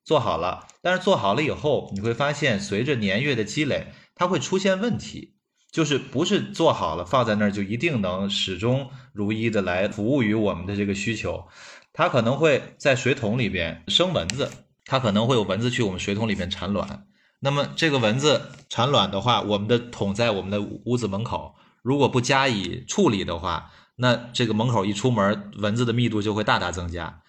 [0.04, 5.34] 做好了，但是做好了以后，你会发现随着年月的积累，它会出现问题，
[5.72, 11.48] 就是不是做好了放在那儿就一定能始终如一的来服务于我们的这个需求，
[11.92, 14.50] 它可能会在水桶里边生蚊子，
[14.84, 17.06] 它可能会有蚊子去我们水桶里边产卵，
[17.40, 27.22] 那么这个蚊子产卵的话，我们的桶在我们的屋子门口，如果不加以处理的话，那这个门口一出门，蚊子的密度就会大大增加。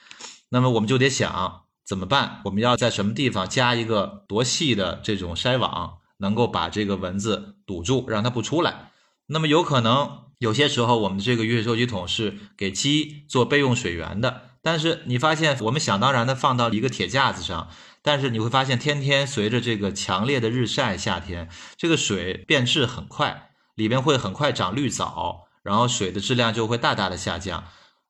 [0.50, 2.42] 那么我们就得想怎么办？
[2.46, 8.92] 我们要在什么地方加一个多细的这种筛网，能够把这个蚊子堵住，让它不出来。
[9.28, 17.70] 那么有可能有些时候，我们这个雨水收集桶是给鸡做备用水源的，但是你发现我们想当然的放到一个铁架子上，
[18.02, 27.64] 但是你会发现天天随着这个强烈的日晒，夏天这个水变质很快，里边会很快长绿藻，然后水的质量就会大大的下降。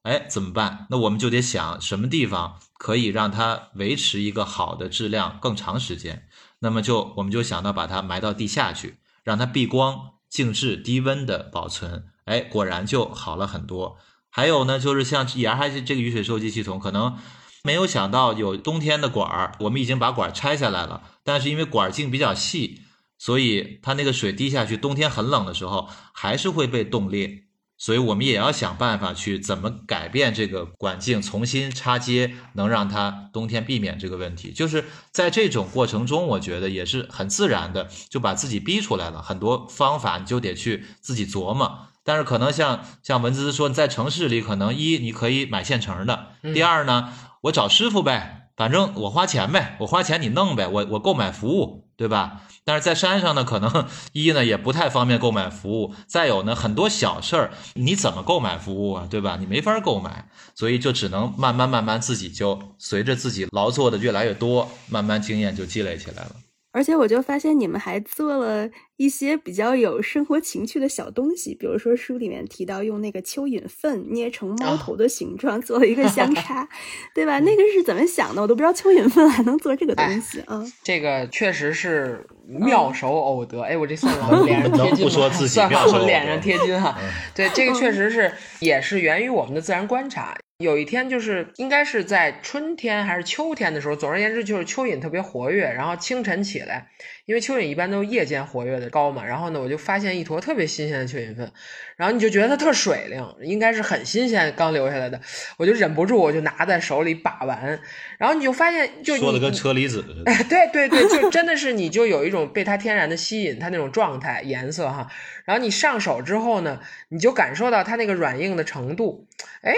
[0.06, 0.86] 哎，怎么办？
[0.92, 6.28] 那我们就得想什么地方可以让它维持一个好的质量更长时间。
[6.60, 12.06] 那么就我们就想到把它埋到地下去，让它避光、静置、低温的保存。
[12.26, 13.98] 哎，果然就好了很多。
[14.30, 17.18] 还有呢，就是像也还是这个雨水收集系统，可能
[17.64, 22.82] 没有想到有冬天的管儿，我们已经把管儿拆下来了，但是因为管儿径比较细，
[23.18, 27.45] 所以它那个水滴下去，冬天很冷的时候还是会被冻裂。
[27.78, 34.52] 所以我们也要想办法去怎么改变这个管径，重新插接，能让它冬天避免这个问题。
[34.52, 39.22] 就是在这种过程中，我觉得也是很自然的，就把自己逼出来了。
[39.22, 41.88] 很多方法你就得去自己琢磨。
[42.04, 47.12] 但是可能像像文姿说，在城市里可能一你可以买现成的，第二呢，
[47.42, 48.44] 我找师傅呗。
[48.56, 52.42] 反正我花钱呗，我花钱你弄呗，我我购买服务，对吧？
[52.64, 59.38] 但是在山上呢，可能一呢也不太方便购买服务，再有呢很多小事儿你怎么购买服务啊，对吧？
[59.40, 66.45] 你没法购买，所以就只能慢慢慢慢自己就随着自己劳作的越来越多，慢慢经验就积累起来了。
[66.76, 76.68] 而且我就发现你们还做了一些比较有生活情趣的小东西，比如说书里面提到用那个蚯蚓粪捏成猫头的形状做了一个 香插，
[77.14, 77.40] 对吧？
[77.40, 78.42] 那个是怎么想的？
[78.42, 80.62] 我都不知道蚯蚓粪还能做这个东西啊！
[80.84, 83.62] 这个确实是妙手偶得。
[83.62, 85.30] 哎，我这算 我脸上贴金吗？
[85.48, 87.00] 算我脸上贴金哈。
[87.34, 90.36] 对，这个确实是也是源于我们的自然观察。
[90.60, 95.66] 有一天，就是应该是在春天还是秋天的时候，总而言之，就是蚯蚓特别活跃。
[95.66, 96.88] 然后清晨起来，
[97.26, 99.26] 因为蚯蚓一般都夜间活跃的高嘛。
[99.26, 101.52] 然后呢，我就发现一坨特别新鲜的蚯蚓粪，
[101.98, 105.20] 然后你就觉得它特水灵，应该是很新鲜刚留下来的。
[105.58, 107.82] 我就忍不住，我就拿在手里把玩。
[108.18, 110.44] 然后你就发现，就说的跟车厘子似的。
[110.46, 115.12] 对对对，就真的是你就有一种被它天然的吸引，它那种状态、颜色哈。
[115.44, 116.80] 然后你上手之后呢，
[117.10, 119.28] 你就感受到它那个软硬的程度，
[119.62, 119.74] 哎。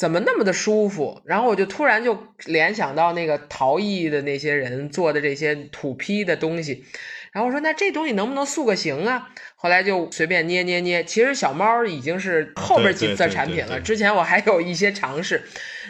[0.00, 1.20] 怎么那么的舒服？
[1.26, 6.86] 然后我就突然就联想到那个陶艺的那些人做的这些土坯的东西，
[7.32, 9.28] 然后我说那这东西能不能塑个形啊？
[9.56, 11.04] 后来就随便捏捏捏。
[11.04, 15.42] 其实小猫已经是后边几次的产品了，之前我还有一些尝试，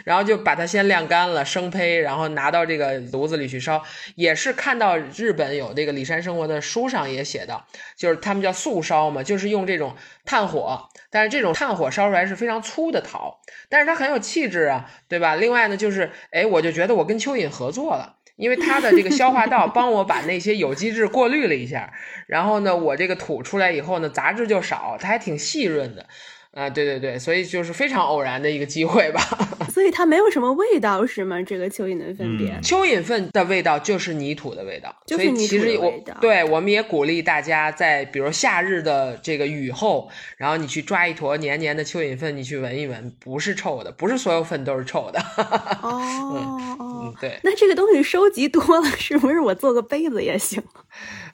[0.03, 3.81] 然后就把它先晾干了生胚，然后拿到这个炉子里去烧。
[4.15, 9.95] 也是看到日本有这个里山生活的书上也写到，就是他们叫素烧嘛，就是用这种
[10.25, 10.89] 炭火。
[11.11, 15.35] 但是这种炭火烧出来是非常粗的陶，但是它很有气质啊，对吧？
[15.35, 21.93] 另外呢，就是哎，我就觉得我跟蚯蚓合作了，因为它的这个消化道帮我把那些有机质过滤了一下，
[22.27, 26.07] 然后呢，我这个土出来以后呢，杂质就少，它还挺细润的。
[26.53, 29.21] 啊，对对对，所以就是非常偶然的一个机会吧。
[29.71, 31.41] 所以它没有什么味道，是吗？
[31.41, 36.17] 这个蚯蚓的粪便，蚯蚓粪的味道就是泥土的味道，就是泥土的味道。
[36.19, 45.21] 对，我们也鼓励大家在比如夏日的这个雨后，然后你去抓一坨黏黏的蚯蚓粪，你去闻一闻，不是臭的，不是所有粪都是臭的。
[45.81, 46.01] 哦
[46.79, 47.39] 哦，对。
[47.43, 50.61] 那这个东西收集多了，是不是我做个杯子也行？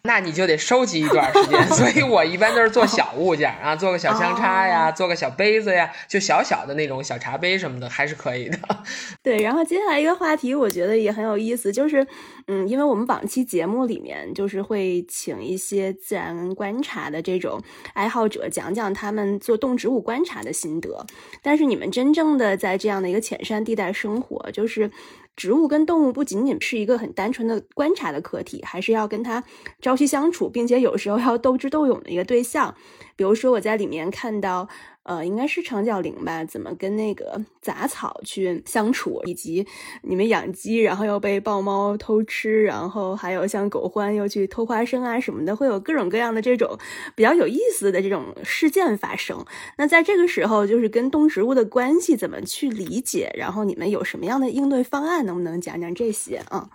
[0.04, 8.58] 那你就得收集一段时间， 所以我一般都是做小物件啊，做个小香插呀，做个小杯子呀，就小小的那种小茶杯什么的，还是可以的。
[9.24, 12.06] 对，然后接下来一个话题，我觉得也很有意思，就是，
[12.48, 17.62] 嗯，因为我们往期节目里面就是会请一些自然观察的这种
[17.94, 21.06] 爱好者讲讲他们做动植物观察的心得，
[21.42, 24.90] 但是你们真正的在这样的一个浅山地带生活，就是。
[25.38, 29.42] 植物跟动物不仅仅是一个很单纯的观察的课题，还是要跟它
[29.82, 32.76] 朝夕相处，并且有时候要斗智斗勇的一个对象。
[33.16, 34.68] 比如说，我在里面看到。
[35.08, 36.44] 呃，应该是长角羚吧？
[36.44, 39.66] 怎么跟那个杂草去相处，以及
[40.02, 46.78] 你们养鸡，然后又被豹猫偷吃，然后还有像狗獾又去偷花生啊什么的，会有各种各样的这种
[47.16, 49.46] 比较有意思的这种事件发生。
[49.78, 53.34] 那在这个时候，就是跟动植物的关系怎么去理解？
[53.38, 55.26] 然后你们有什么样的应对方案？
[55.26, 56.70] 能不能讲讲这些啊？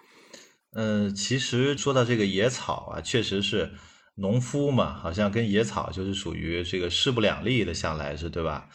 [0.73, 3.73] 呃，其实说到这个野草啊，确实是。
[4.15, 8.69] 农夫嘛，好像跟野草就是属于这个势不两立的，向来是对吧？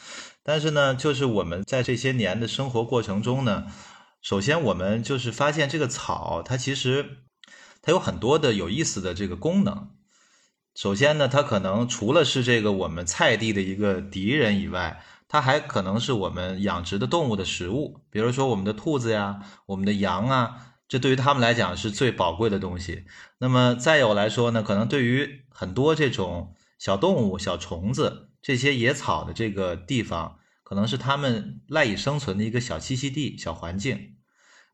[0.43, 3.67] 但是呢，就是我们在这些年的生活过程中呢，
[4.21, 7.19] 首先我们就是发现这个草，它其实
[7.81, 9.89] 它有很多的有意思的这个功能。
[10.73, 18.01] 首先呢，它可能除了是这个我们菜地的一个敌人以外，它还可能是我们养殖的动物的食物。
[18.09, 23.05] 比如说我们的兔子呀，我们的羊啊，这对于他们来讲是最宝贵的东西。
[23.39, 34.13] 那么再有来说呢，可能对于很多这种小动物、小虫子这些野草的这个地方，可能是它们赖以生存的一个小栖息地、小环境。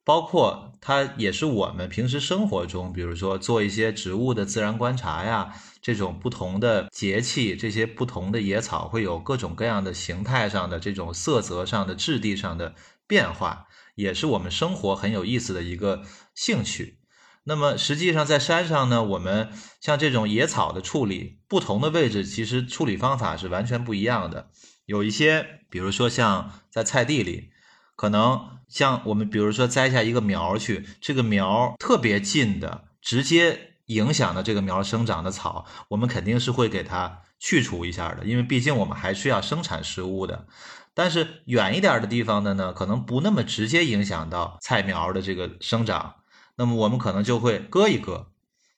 [0.05, 12.75] 包括它也是我们平时生活中，比如说做一些植物的自然观察呀，这种不同的节气，这些不同的野草会有各种各样的形态上的这种色泽上的质地上的
[13.07, 16.03] 变化，也是我们生活很有意思的一个
[16.35, 16.99] 兴趣。
[17.43, 24.49] 那么实际上在山上呢，我们像这种野草的处理，不同的位置其实处理方法是完全不一样的。
[24.85, 27.51] 有一些，比如说像在菜地里。
[27.95, 40.47] 可能像我们，比如说摘下一个苗去，这个苗特别近的，直接影响的这个苗生长的草，我们肯定是会给它去除一下的，因为毕竟我们还需要生产食物的。
[40.93, 46.15] 但是远一点的地方的呢，可能不那么直接影响到菜苗的这个生长，
[46.57, 48.27] 那么我们可能就会割一割，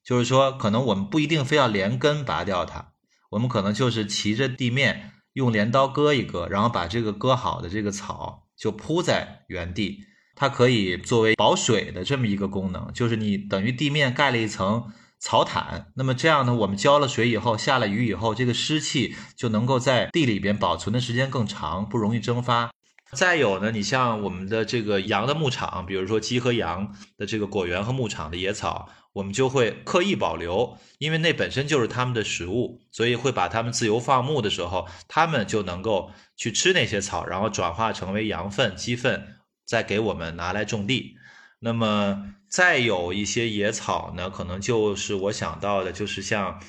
[0.03, 2.93] 就是说，可能我们不一定非要连根拔掉它，
[3.31, 8.43] 我们可能就是骑着地面用镰刀割一割，然后把这个割好的这个草。
[8.57, 14.93] 就铺在原地，它可以作为保水的这么一个功能，就是你等于地面盖了一层
[15.25, 22.71] 草毯，那么这样呢，我们浇了水以后，下了雨以后，这个湿气就能够在地里边保存的时间更长，不容易蒸发。
[23.11, 41.15] 再有呢，你像我们的这个羊的牧场，比如说鸡和羊的这个果园和牧场的野草，我们就会刻意保留，因为那本身就是它们的食物，所以会把它们自由放牧的时候，它们就能够去吃那些草，然后转化成为羊粪、鸡粪，再给我们拿来种地。
[41.61, 46.61] 那么再有一些野草呢，可能就是我想到的，就是像，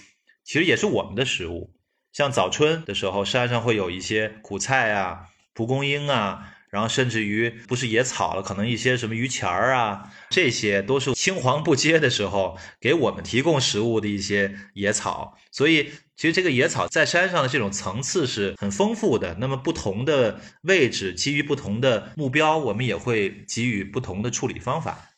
[0.43, 1.77] 其实也是我们的食物，
[2.13, 5.29] 像早春的时候，山上会有一些苦菜啊。
[5.55, 15.39] 蒲公英啊，然后甚至于不是野草了，可能一些什么榆钱儿啊，这些都是青黄不接的时候给我们提供食物的一些野草。
[15.53, 19.37] 所以，其实这个野草在山上的这种层次是很丰富的。
[19.39, 25.11] 那么，不同的位置，基于不同的目标，我们也会给予不同的处理方法。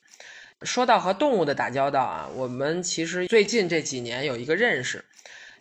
[0.62, 5.04] 说到和动物的打交道啊，我们其实最近这几年有一个认识。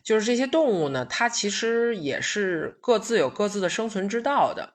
[0.04, 4.74] 就是这些动物呢，它其实也是各自有各自的生存之道的。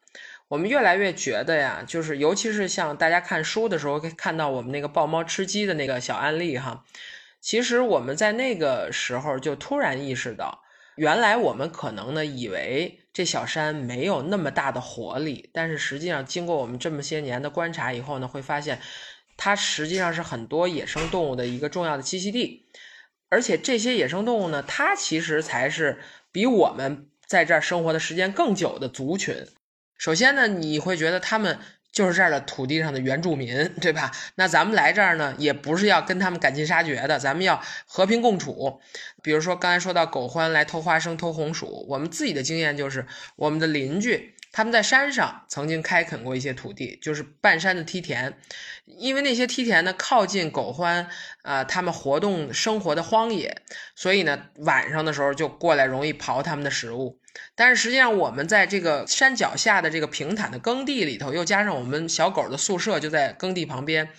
[0.48, 6.84] 我们越来越觉得呀，就是尤其是像大家看书的时候，可以看到我们那个豹猫吃鸡的那个小案例哈。
[7.40, 10.62] 其实我们在那个时候就突然意识到，
[10.96, 18.78] 原来我们可能呢以为这小山没有那么大的活力，但是实际上经过我们这么些年的观察以后呢，会发现
[19.44, 22.64] 它实际上是很多野生动物的一个重要的栖息地。
[23.28, 25.98] 而且这些野生动物呢，它其实才是
[26.30, 29.34] 比我们在这儿生活的时间更久的族群。
[29.98, 31.58] 首先呢，你会觉得他们
[31.90, 34.12] 就是这儿的土地上的原住民，对吧？
[34.36, 38.80] 那咱们来这儿呢，也不是要跟他们赶尽杀绝的，咱们要和平共处。
[39.24, 48.38] 比如说刚才说到狗獾来偷花生、偷红薯，我们自己的经验就是，我们的邻居他们在山上曾经开垦过一些土地，就是半山的梯田。
[48.84, 51.06] 因为那些梯田呢靠近狗獾
[51.40, 53.62] 啊，他们活动生活的荒野，
[53.96, 57.18] 所以呢晚上的时候就过来容易刨他们的食物。
[57.54, 64.10] 但是实际上我们在这个山脚下的这个平坦的耕地里头，又加上我们小狗的宿舍就在耕地旁边，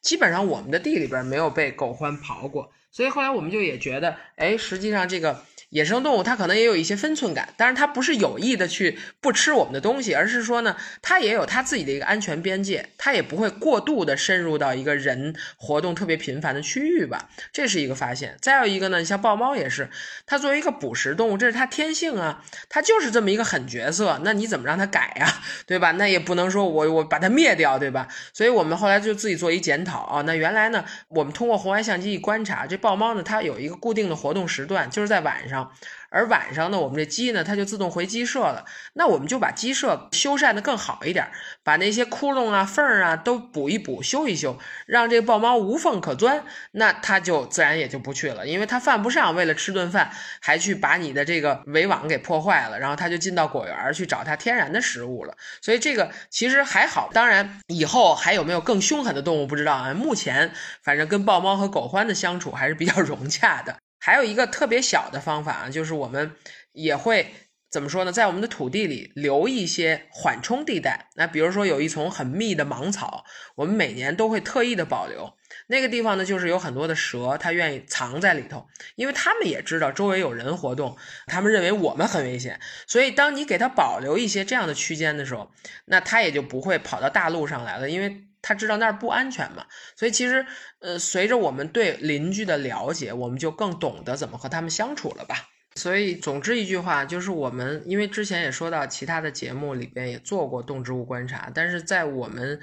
[0.00, 2.72] 基本上我们的地里边没有被狗獾刨过。
[2.90, 5.44] 所以后来我们就也觉得，哎，实际上这个。
[5.72, 18.36] 野生动物它可能也有一些分寸感，但是它不是有意的去不吃我们的东西，而是说呢，它也有它自己的一个安全边界，它也不会过度的深入到一个人活动特别频繁的区域吧，这是一个发现。
[18.42, 19.88] 再有一个呢，像豹猫也是，
[20.26, 25.26] 它作为一个捕食动物，这是它天性啊，它就是这么一个狠角色，那你怎么让它改呀，
[25.66, 25.92] 对吧？
[25.92, 28.06] 那也不能说我我把它灭掉，对吧？
[28.34, 35.61] 所以我们后来就自己做一检讨啊，那原来呢，我们通过红外相机一观察，这豹猫呢，它有一个固定的活动时段，就是在晚上。
[36.10, 38.66] 而晚上呢，我们这鸡呢，它就自动回鸡舍了。
[38.92, 41.30] 那我们就把鸡舍修缮的更好一点，
[41.62, 46.44] 把那些窟窿啊、缝儿啊都补一补、修一修，让这个豹猫无缝可钻。
[46.72, 50.10] 那它就自然也就不去了，因为它犯不上为了吃顿饭
[50.40, 55.34] 还去把你的这个围网给破坏了，然后它就进到果园去找它天然的食物了。
[55.62, 57.08] 所以这个其实还好。
[57.14, 59.94] 当然，以后还有没有更凶狠的动物不知道啊。
[59.94, 60.52] 目前
[60.82, 63.76] 反正跟豹猫和狗獾的相处还是比较融洽的。
[64.04, 66.32] 还有一个特别小的方法啊，就是我们
[66.72, 67.32] 也会
[67.70, 71.08] 怎么说呢，在我们的土地里留一些缓冲地带。
[71.14, 73.24] 那比如说有一丛很密的芒草，
[73.54, 75.32] 我们每年都会特意的保留。
[75.68, 80.96] 那个地方呢，就是有很多的蛇，它愿意藏在里头，因为他们也知道周围有人活动，
[81.26, 85.52] 他们认为我们很危险，所以当你给它保留一些这样的区间的时候，
[85.84, 89.64] 那它也就不会跑到大路上来了，因为它知道那儿不安全嘛。
[89.96, 90.44] 所以其实，
[90.80, 95.48] 呃，随着我们对邻居的了解，我们就更懂得怎么和他们相处了吧。
[95.76, 102.60] 所以，总之一句话就是，我们因为之前也说到，其他的节目里边也做过动植物观察，但是在我们。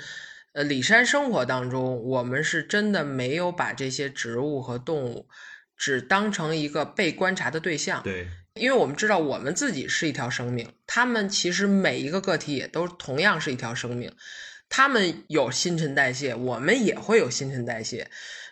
[0.51, 5.27] 呃，里山生活当中，我们是真的没有把这些植物和动物
[5.77, 8.01] 只当成一个被观察的对象。
[8.01, 14.11] 对，因为我们知道我们自己是一条生命，他们其实每一个个体也都同样是一条生命，
[14.69, 18.07] 他们有新陈代谢，我们也会有新陈代谢。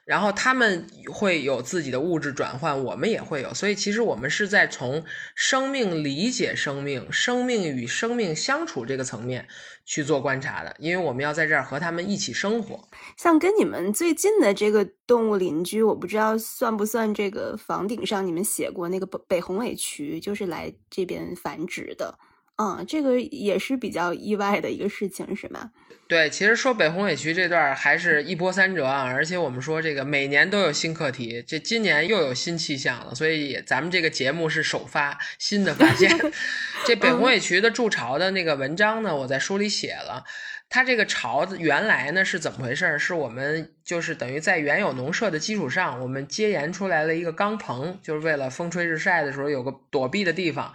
[0.05, 5.03] 然后他们会有自己的物质转换，我们也会有，所以其实我们是在从
[5.35, 9.45] 生命理解生命、生命与生命相处这个层面
[9.83, 12.87] 去做观察的，因为我们要在这儿和他们一起生活。
[13.17, 22.17] 像跟你们最近的这个动物邻居，我不知道算不算这个房顶上你们写过那个北北红尾渠，就是来这边繁殖的。
[22.57, 25.71] 嗯，这个也是比较意外的一个事情，是吗？
[26.07, 36.09] 对，其实说北红尾渠这段还是一波三折啊，而且我们说这个每年都有新课题，这今年又有新气象了，所以咱们这个节目是首发新的发现。
[36.87, 40.23] 这北红尾渠的筑巢的那个文章呢，我在书里写了，
[40.69, 42.97] 它这个巢子原来呢是怎么回事？
[42.97, 50.73] 是我们就是等于在原有农舍的基础上，我们接延出来了一个钢棚，就是为了风吹日晒的时候有个躲避的地方。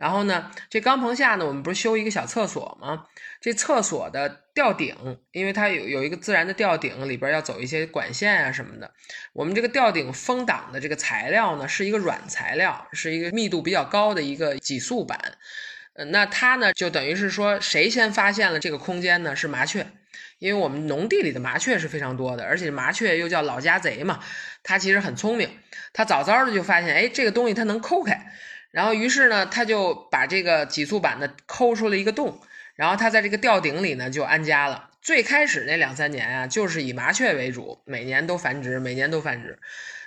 [0.00, 3.04] 然后呢，这钢棚下呢，我们不是修一个小厕所吗？
[3.38, 4.96] 这厕所的吊顶，
[5.30, 8.90] 因为它有有一个自然的吊顶，里边要走一些管线啊什么的。
[9.34, 15.18] 我们这个吊顶封挡的这个材料呢，是一个软材料，是一个密度比较高的一个挤塑板。
[15.92, 19.36] 呃，那它呢，就等于是说，谁先发现了这个空间呢？
[19.36, 19.86] 是麻雀，
[20.38, 24.20] 因为我们农地里的麻雀是非常多的，而且麻雀又叫老家贼嘛，
[24.62, 25.50] 它其实很聪明，
[25.92, 28.32] 它早早的就发现，哎，这个东西它能抠开。
[28.70, 32.40] 然后，于是呢，他就把这个挤塑板呢抠出了一个洞，
[32.74, 34.90] 然后他在这个吊顶里呢就安家了。
[35.02, 39.58] 最开始那两三年啊，就是以麻雀为主，每年都繁殖，每年都繁殖。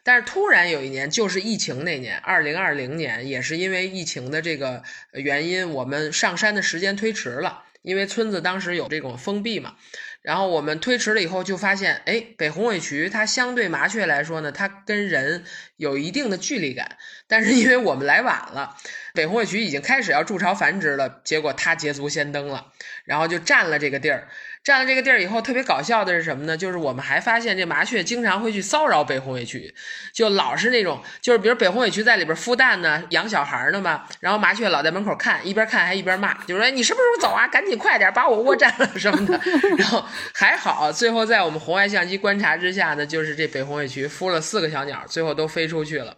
[0.04, 4.84] 但是突然有一年，就是疫情那年，二零二零年，也是因为疫情的这个
[5.14, 9.76] 原因，我们上山的时间推迟了，因为村子当时有这种封闭嘛。
[10.24, 15.44] 然后我们推迟了以后，就发现，哎，北红尾渠它相对麻雀来说呢，它跟人
[15.76, 16.98] 有一定的距离感。
[17.28, 18.76] 但是因为我们来晚了，
[19.14, 22.72] 北红尾渠已经开始要筑巢繁殖了，结果它捷足先登了，
[23.04, 24.30] 然后就占了这个地儿。
[24.64, 26.56] 占了这个地儿以后，特别搞笑的是什么呢？
[26.56, 29.74] 就是我们还发现这麻雀经常会去骚扰北红尾区，
[30.14, 37.46] 就老是那种，就是比如北红尾区在里边孵蛋呢，养小孩呢嘛，然后麻雀老在门口看，一边看还一边骂，就说你什么时候走啊？
[37.48, 39.38] 赶紧快点，把我窝占了什么的。
[39.78, 46.16] 然后还好，最后在我们红外相机观察之下呢，就是这北红尾区孵了四个小鸟，最后都飞出去了。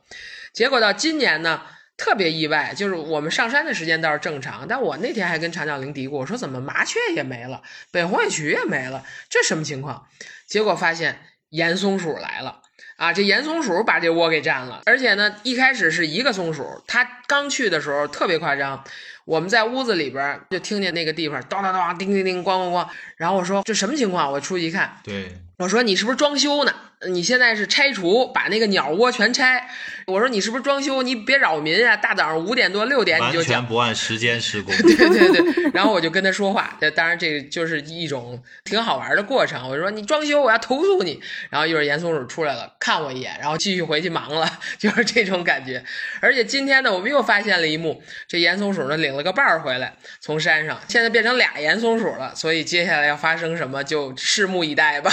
[0.54, 1.62] 结果到今年呢？
[1.98, 10.06] 特别意外，就是我们上山的时间倒是正常，但我那天还跟长脚铃嘀咕，我说怎么麻雀也没了，北红尾渠也没了，这什么情况？
[10.48, 11.20] 结果发现
[11.50, 12.62] 岩松鼠来了
[12.98, 13.14] 啊！
[13.14, 18.84] 这岩松鼠把这窝给占了，而且呢，一开始是一个松鼠，它刚去的时候特别夸张，
[19.24, 24.32] 我们在屋子里边就听见那个地方咚咚咚、叮叮叮、咣咣咣，然后我说这什么情况？
[24.32, 26.74] 我出去一看，对，我说你是不是装修呢？
[27.08, 29.70] 你现在是拆除，把那个鸟窝全拆。
[30.08, 31.02] 我说你是不是装修？
[31.02, 31.96] 你别扰民啊！
[31.98, 34.76] 大早上五点多六点你就讲，完全不按时间施工。
[34.78, 36.78] 对对对，然后我就跟他说话。
[36.96, 39.68] 当然，这就是一种挺好玩的过程。
[39.70, 41.20] 我说你装修，我要投诉你。
[41.50, 45.84] 然后一会儿严松鼠出来了，看我一眼，然后继续回去忙了， 就是这种感觉。
[46.22, 52.34] 而且今天呢，我们又发现了一幕，这严松鼠呢领了个伴儿回来，从山上，现在变成俩严松鼠了。
[52.36, 55.12] 所以接下来要发生什么，就拭目以待吧。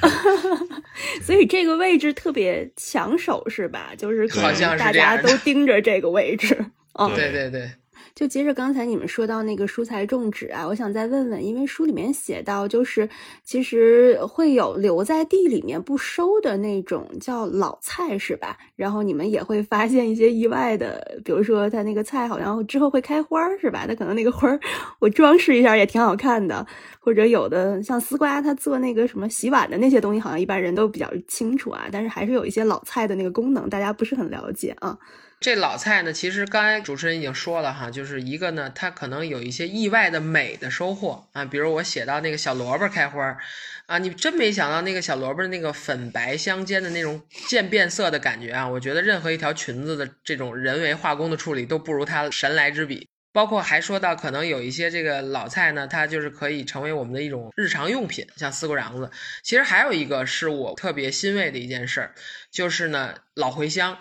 [1.20, 3.92] 所以这个位置特别抢手，是吧？
[3.96, 6.56] 就是可能大家都 盯着这个位置。
[6.94, 7.70] 哦，对对对。
[8.14, 13.08] 就接着刚才你们说到那个蔬菜种植啊，我想再问问，因为书里面写到，就是
[13.44, 18.56] 其实会有留在地里面不收的那种叫老菜，是吧？
[18.76, 23.86] 然后你们也会发现一些意外的，比如说它那个菜好像之后会开花，是吧？
[23.86, 24.60] 它可能那个花儿
[24.98, 26.66] 我装饰一下也挺好看的，
[26.98, 34.98] 或者有的像丝瓜，它做那个什么洗碗的那些东西，好像一般人都比较清楚啊，但是还是有一些老菜的那个功能，大家不是很了解啊。
[35.40, 43.38] 这老菜呢，其实刚才主持人已经说了哈，就是一个呢，它可能有一些意外的美的收获啊，比如我写到那个小萝卜开花儿
[43.86, 53.08] 啊，你真没想到那个小萝卜那个粉白相间的那种渐变色的感觉啊，我觉得任何一条裙子的这种人为化工的处理都不如它神来之笔。
[53.32, 59.10] 包括还说到，可能有一些这个老菜呢，它就是可以成为我们的一种日常用品，像丝瓜瓤子。
[59.42, 62.14] 其实还有一个是我特别欣慰的一件事儿，
[62.50, 63.96] 就是呢老茴香。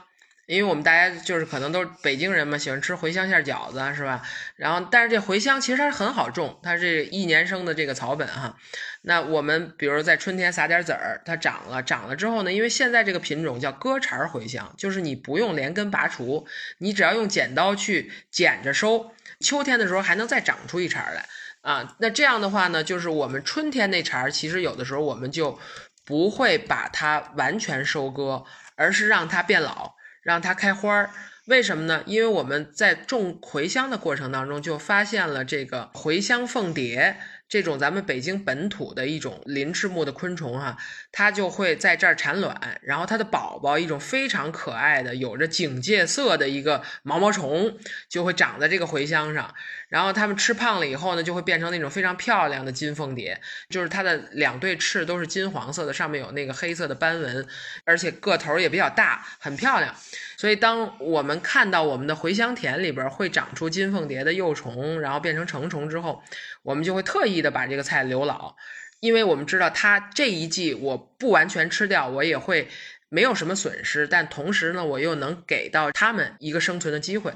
[0.50, 4.24] 因为我们大家就是可能都是北京人嘛，喜欢吃茴香馅饺子，是吧？
[4.56, 8.58] 然后，但是这茴香其实它是很好种，它是一年生的这个草本哈。
[9.04, 16.48] 那我们比如在春天撒点籽儿，它长了，长了之后呢，因为现在这个品种叫割茬茴香，就是你不用连根拔除，
[16.80, 21.26] 你只要用剪刀去剪着收，秋天的时候还能再长出一茬来
[21.62, 21.96] 啊。
[22.00, 25.60] 那这样的话呢，就是我们春天那茬其实有的时候我们就
[26.04, 28.44] 不会把它完全收割，
[28.76, 29.99] 而是让它变老。
[30.30, 31.10] 让它开花儿，
[31.46, 32.04] 为什么呢？
[32.06, 37.18] 因为我们在种茴香的过程当中，就发现了这个茴香凤蝶。
[37.48, 40.78] 这种咱们北京本土的一种鳞翅目的昆虫哈，
[41.12, 49.54] 它就会在这儿产卵，然后它的宝宝一种非常可爱的有着警戒色的一个毛毛虫就会长在这个茴香上，
[49.88, 53.40] 然后它们吃胖了以后呢，就会变成那种非常漂亮的金凤蝶，
[53.70, 57.48] 就是它的两对翅都是金黄色的，上面有那个黑色的斑纹，
[57.86, 59.96] 而且个头也比较大，很漂亮。
[60.38, 66.24] 所以当我们看到我们的茴香田里边会长出金凤蝶的幼虫，然后变成成虫之后。
[66.62, 68.54] 我们就会特意的把这个菜留老，
[69.00, 72.68] 因为我们知道它这一季我不完全吃掉，我也会
[73.10, 77.34] 没有什么损失，但同时呢，我又能给到他们一个生存的机会。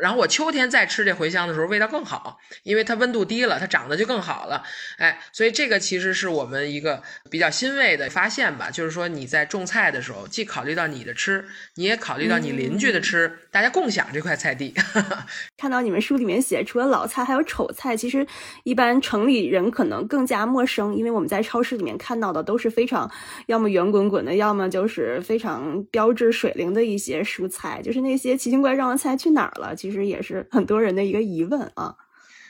[0.00, 4.62] 然后我秋天再吃这茴香的时候，味道更好，因为它温度低了，它长得就更好了。
[4.98, 11.44] 哎，所以这个其实是我们一个比较欣慰的发现吧，就是说你在种菜的时候，既考虑到你的吃，
[11.76, 14.74] 你也考虑到你邻居的吃，大家共享这块菜地。
[15.56, 18.26] 看到你们书里面写，除了老菜还有丑菜，其实
[18.64, 23.10] 一般城里人可能更加陌生，因为我们在超市里面看到的都是非常
[23.46, 29.74] 要么圆滚滚的，要么就是非常标志水灵的一些蔬菜，就是那些奇形怪状的菜去哪儿了？
[29.78, 31.94] 其实也是很多人的一个疑问啊。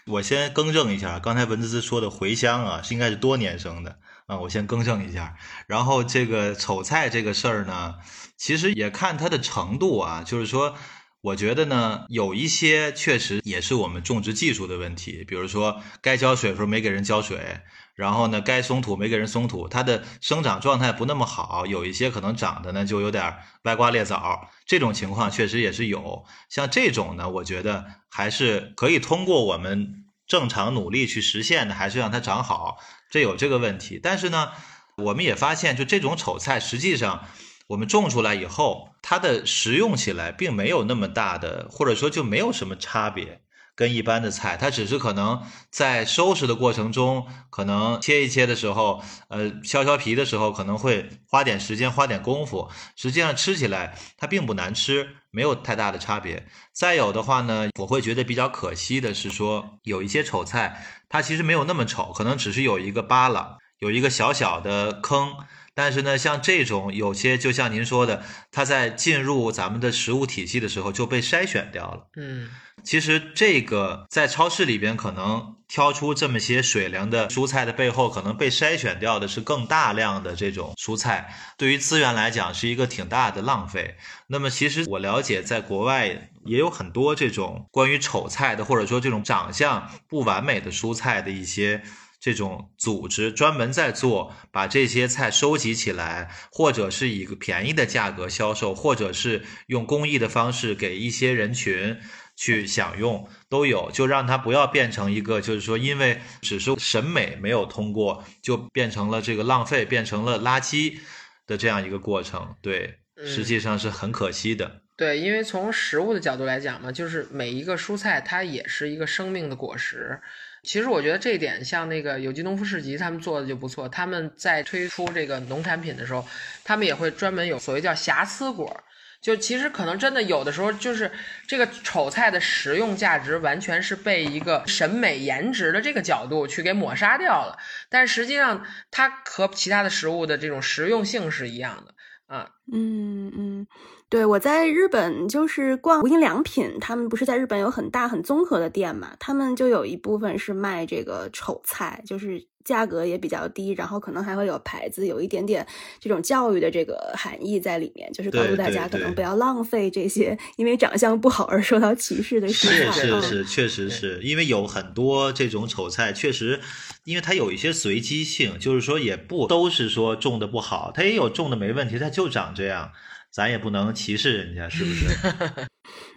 [0.07, 4.41] 我先更正一下，刚才文滋滋说的茴香啊，是应该是多年生的啊。
[4.41, 5.37] 我先更正一下。
[5.67, 7.97] 然后这个丑菜这个事儿呢，
[8.37, 10.75] 其实也看它的程度啊，就是说。
[11.21, 17.59] 我觉得呢，有一些确实也是我们种植技术的问题，比如说该浇水的时候没给人浇水，
[17.99, 23.35] 然后呢该松土没给人松土，它的生长状态不那么好，有一些可能长得呢就有点
[23.65, 26.25] 歪瓜裂枣，这种情况确实也是有。
[26.49, 32.79] 像这种呢，我觉得还是可以通过我们正常努力去实现的，还是让它长好，
[33.11, 33.99] 这有这个问题。
[34.01, 34.53] 但是呢，
[34.99, 37.25] 我们也发现，就这种丑菜实际上。
[37.69, 43.43] 我们种出来以后，它的食用起来并没有那么大的，或者说就没有什么差别，
[43.79, 52.69] 跟一般的菜，它只是可能在收拾的过程中，可能切一切的时候，呃，削削皮的时候，可能会花点时间，花点功夫。
[52.97, 56.45] 实际上吃起来它并不难吃，没有太大的差别。
[56.73, 65.37] 再有的话呢，我会觉得比较可惜的是说，有一些丑菜，它其实没有那么丑，可能只是有一个疤了，有一个小小的坑。
[65.79, 72.09] 但是呢，像这种有些，就像您说的，它在进入咱们的食物体系的时候就被筛选掉了。
[72.17, 72.51] 嗯，
[72.83, 83.95] 其实这个在超市里边可能挑出这么些水灵的蔬菜的背后，可能被筛选掉的是更大量的这种蔬菜，对于资源来讲是一个挺大的浪费。
[84.27, 91.85] 那么其实我了解，在国外也有很多这种关于丑菜的，或者说这种长相不完美的蔬菜的一些。
[92.21, 101.97] 这种组织专门在做，把这些菜收集起来，或者是以一个便宜的价格销售，或者是用公益的方式给一些人群
[102.37, 103.91] 去享用，都有。
[103.93, 110.99] 就让它不要变成一个，就是说，因为只是审美没有通过，就变成了这个浪费，变成了垃圾
[111.47, 112.57] 的这样一个过程。
[112.61, 114.83] 对，实际上是很可惜的。
[114.97, 120.21] 对，因为从食物的角度来讲嘛，就是每一个蔬菜它也是一个生命的果实。
[120.69, 123.89] 其实我觉得这一点，像那个有机农夫市集，他们做的就不错。
[123.89, 126.29] 他们在推出这个农产品的时候，
[126.63, 128.85] 他们也会专门有所谓叫瑕疵果。
[129.23, 131.11] 就其实可能真的有的时候，就是
[131.47, 137.57] 这个丑菜的食用价值完全是被一个审美颜值的这个角度去给抹杀掉了。
[137.89, 141.95] 但实际上，它和其他的食物的这种实用性是一样的
[142.27, 142.51] 啊。
[142.71, 143.67] 嗯嗯。
[144.11, 149.15] 对，我在日本就是逛无印良品，他们不是在日本有很大很综合的店嘛？
[149.21, 155.67] 他们就有一部分是卖这个丑菜，就是价格也比较低，然后可能还会有牌子，有一点点
[156.01, 162.91] 这种教育的这个含义在里面，就是告诉大家可能不要浪费这些因为长相不好而受到歧视的食材。
[162.91, 166.59] 是是是，确实是因为有很多这种丑菜，确实
[167.05, 172.91] 因为它有一些随机性，就是说也不都是说种的不好，它也有种的没问题，它就长这样。
[173.39, 175.07] 咱也不能歧视人家，是不是？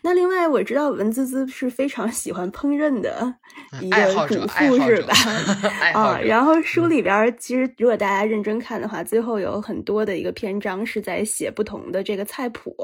[0.03, 3.33] 那另外我知道文滋滋是非常喜欢烹饪的
[3.79, 5.13] 一个主爱好者，爱妇是吧？，
[5.93, 6.19] 啊。
[6.19, 12.75] 然后书里边其实如果大家认真看的话，最后有很多的一个篇章是在写不同的这个菜谱。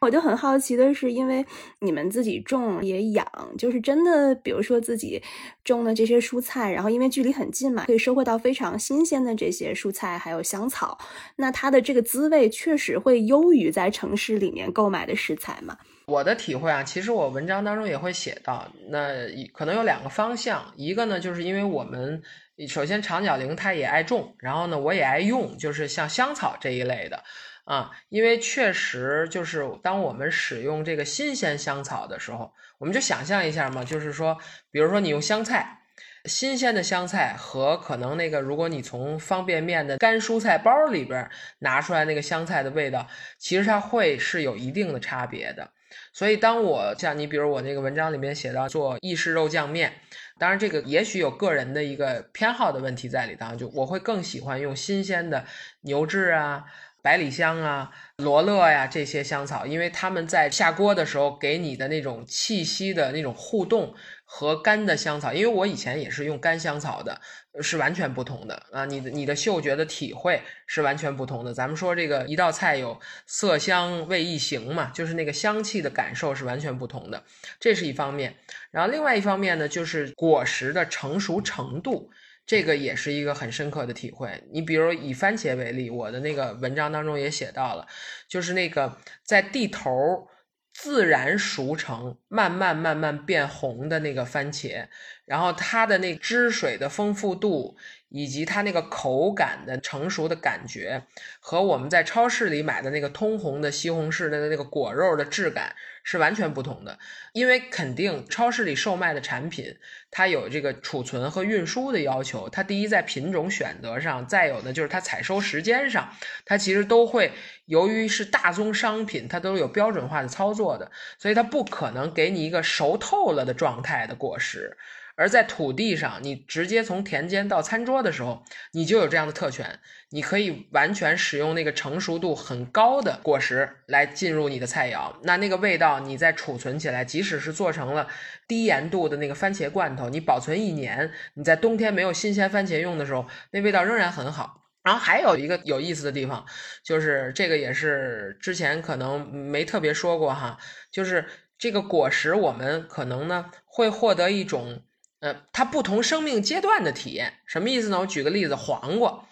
[0.00, 1.44] 我就很好奇的是，因为
[1.80, 3.26] 你们自己种也养，
[3.58, 5.20] 就是真的，比如说自己
[5.64, 10.96] 种的这些蔬菜，然后因为距离很近嘛，可以收获到非常新鲜的这些蔬菜还有香草，
[11.36, 15.78] 那它的这个滋味确实会优于在城市里面购买的食材嘛？
[16.06, 22.20] 我的体会啊，其实我文章当中也会写到，那可能有两个方向，一个呢，就是因为我们
[22.68, 27.22] 首先长角羚它也爱种，然后呢我也爱用，就是像香草这一类的
[27.64, 34.36] 啊，因为确实就是当我们使用这个新鲜香草的时候，我们就想象一下嘛，就是说，
[34.72, 35.76] 比如说你用香菜。
[36.24, 41.28] 新鲜的香菜和可能那个，如果你从方便面的干蔬菜包里边
[41.60, 43.06] 拿出来那个香菜的味道，
[43.38, 45.70] 其实它会是有一定的差别的。
[46.12, 49.92] 所以，当我像你，比如我那个文章里面写到做意式肉酱面，
[50.38, 55.44] 当然这个也许有个人的一个偏好的问题在里头，就我会更喜欢用新鲜的
[55.82, 56.64] 牛至啊、
[57.02, 63.94] 百里香啊、罗勒呀这些香草，因为它们在下锅的时候给你的那种气息的那种互动
[64.32, 67.20] 和干的香草，因为我以前也是用干香草的，
[67.60, 68.84] 是完全不同的啊！
[68.84, 71.52] 你的你的嗅觉的体会是完全不同的。
[71.52, 77.24] 咱们说这个一道菜有色香味意形嘛，就是那个香气的感受是完全不同的，
[77.58, 78.36] 这是一方面。
[78.70, 82.08] 然后另外一方面呢，就是果实的成熟程度。
[82.46, 84.42] 这个也是一个很深刻的体会。
[84.52, 87.86] 你比如以番茄为例，我的那个文章当中也写到了，
[88.28, 90.26] 就是那个在地头
[90.72, 94.88] 自然熟成、慢慢慢慢变红的那个番茄，
[95.24, 97.76] 然后它的那汁水的丰富度，
[98.10, 101.02] 以及它那个口感的成熟的感觉，
[101.40, 106.98] 和我们在超市里买的那个通红的西红柿的那个果肉的质感是完全不同的。
[107.32, 109.76] 因为肯定超市里售卖的产品，
[110.10, 112.48] 它有这个储存和运输的要求。
[112.48, 116.12] 它第一在品种选择上，再有呢就是它采收时间上，
[116.44, 117.32] 它其实都会
[117.66, 124.76] 由于是大宗商品，它都有标准化的操作的，所以它不可能给你一个熟透了的状态的果实。
[125.20, 128.42] 而在土地上，你直接从田间到餐桌的时候，
[128.72, 135.14] 你就有这样的特权，你可以完全使用那个成熟度很高的果实来进入你的菜肴。
[135.24, 138.08] 那那个味道，你再储存起来，即使是做成了
[138.48, 144.70] 低盐度的那个番茄罐头，你保存一年，你在冬天没有新鲜番茄用的时候，那味道仍然很好。
[144.82, 146.46] 然后还有一个有意思的地方，
[146.82, 150.56] 就是这个也是之前可能没特别说过哈，
[150.90, 151.26] 就是
[151.58, 154.82] 这个果实我们可能呢会获得一种。
[155.20, 158.00] 呃，它不同生命阶段的体验，什么意思呢？
[158.00, 159.22] 我举个例子，黄瓜，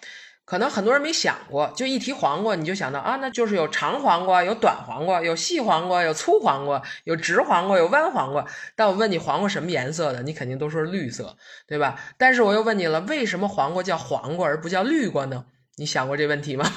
[0.45, 8.45] 可能很多人没想过，就一提黄瓜，你就想到啊，那就是有长黄瓜，有短黄瓜，有细黄瓜，有粗黄瓜，有直黄瓜，有弯黄瓜。
[8.75, 11.35] 但我问你黄瓜什么颜色的，你肯定都说是绿色，
[11.67, 11.99] 对吧？
[12.17, 15.45] 但是我又问你了，为什么黄瓜叫黄瓜而不叫绿瓜呢？
[15.77, 16.71] 你想过这问题吗？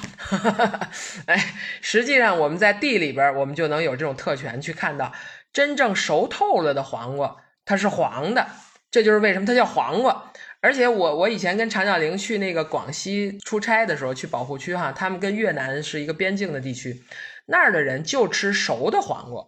[1.26, 5.12] 哎，实际上我们在地里边，我们就能有这种特权，去看到
[5.52, 7.36] 真正熟透了的黄瓜，
[7.66, 8.46] 它是黄的。
[8.92, 10.30] 这就是为什么它叫黄瓜，
[10.60, 17.02] 而且我我以前跟常小玲去那个广西出差的时候，去保护区哈，他们跟越南是一个边境的地区，
[17.46, 19.42] 那儿的人就吃熟的黄瓜，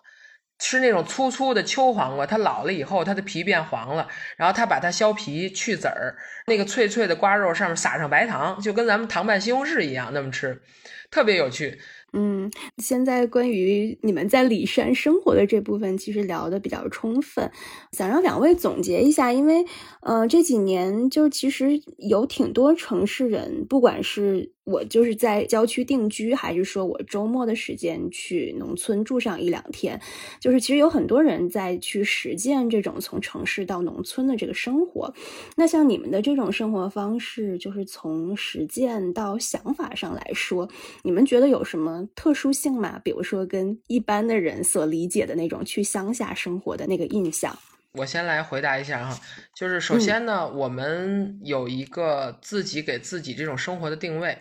[0.58, 6.16] 吃那种粗粗的秋黄瓜，它老了以后它的皮变黄了，然后他把它削皮去籽儿，
[6.46, 10.62] 那个脆脆的瓜肉上面撒上白糖，就跟咱们糖拌西红柿一样那么吃，
[11.10, 11.78] 特别有趣。
[12.16, 12.48] 嗯，
[12.78, 17.50] 现在关于你们在里山生活的这部分，其实聊的比较充分，
[17.92, 19.64] 想让两位总结一下，因为，
[20.00, 30.00] 呃，这几年就其实有挺多城市人，不管是我就是在郊区定居，还是说我周末的时间去农村住上一两天，
[30.40, 35.14] 就是其实有很多人在去实践这种从城市到农村的这个生活。
[35.56, 40.68] 那像你们的这种生活方式，就是从实践到想法上来说，
[41.02, 42.08] 你们觉得有什么？
[42.14, 47.56] 特殊性吗，比如说跟一般的人所理解的那种去乡下生活的那个印象。
[47.92, 49.20] 我先来回答一下哈，
[49.54, 54.38] 就是首先呢，我们有一个自己给自己这种生活的定位，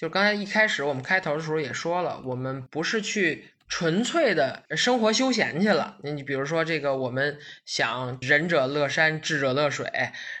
[0.00, 5.98] 就刚才一开始我们开头的时候也说了，我们不是去纯粹的生活休闲去了。
[6.02, 9.86] 你比如说这个，我们想仁者乐山，智者乐水，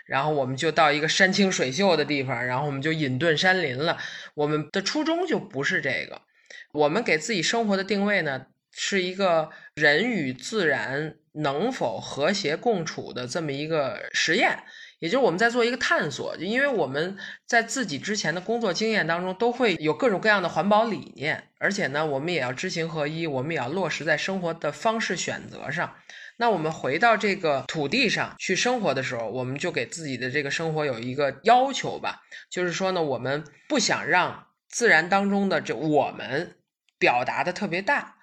[0.06, 3.98] 然后我们就到一个山清水秀的地方，然后我们就隐遁山林了。
[4.32, 6.22] 我们的初衷就不是这个。
[6.72, 14.60] 我们给自己生活的定位呢，是一个人与自然能否和谐共处的这么一个实验，
[15.00, 25.96] 也就是我们在做一个探索，因为我们在自己之前的工作经验当中都会有各种各样的环保理念，而且呢，我们也要知行合一，我们也要落实在生活的方式选择上。
[26.36, 36.56] 那我们回到这个土地上去生活的时候，我们就给自己的这个生活有一个要求吧，就是说呢，我们不想让自然当中的这我们
[36.98, 38.16] 表达的特别大，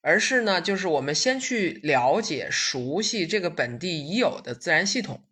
[0.00, 5.22] 而是呢，就是我们先去了解、熟悉这个本地已有的自然系统，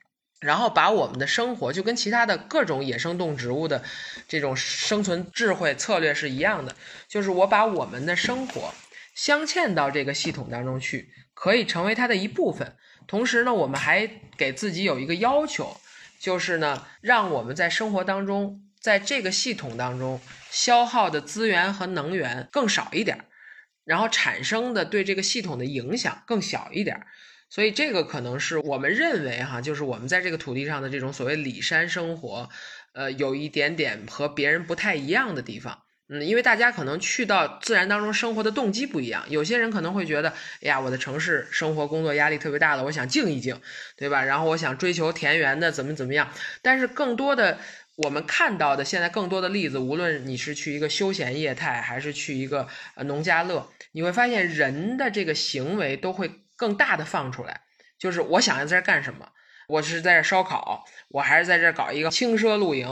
[0.40, 3.82] 然后把我们的生活就跟其他的各种野生动植物的
[4.26, 6.74] 这种生存智慧策略是一样的，
[7.08, 8.74] 就是我把我们的生活
[9.14, 11.12] 镶嵌到这个系统当中去。
[11.32, 12.76] 可以成为它的一部分，
[13.06, 15.80] 同时呢，我们还给自己有一个要求，
[16.18, 20.20] 就是呢，让我们在生活当中，在这个系统当中
[20.50, 23.24] 消耗的资源和能源更少一点，
[23.86, 27.06] 然后产生的对这个系统的影响更小一点。
[27.50, 32.48] 所以这个可能是我们认为哈，就是我们在这个土地上的这种所谓里山生活，
[32.94, 35.82] 呃，有一点点和别人不太一样的地方。
[36.12, 43.60] 嗯，因为大家可能去到自然当中生活的动机不一样，有些人可能会觉得，哎呀，我的城市生活工作压力特别大了，我想静一静，
[43.96, 44.24] 对吧？
[44.24, 46.32] 然后我想追求田园的怎么怎么样。
[46.62, 47.58] 但是更多的
[47.94, 56.28] 我们看到的现在更多的例子，无论你是去一个休闲业态，还是去一个呃农家乐，你会发现人的这个行为都会
[56.60, 57.62] 更大的放出来，
[57.98, 59.26] 就是我想要在这干什么。
[59.66, 62.86] 我是在这烧烤，我还是在这搞一个轻奢露营，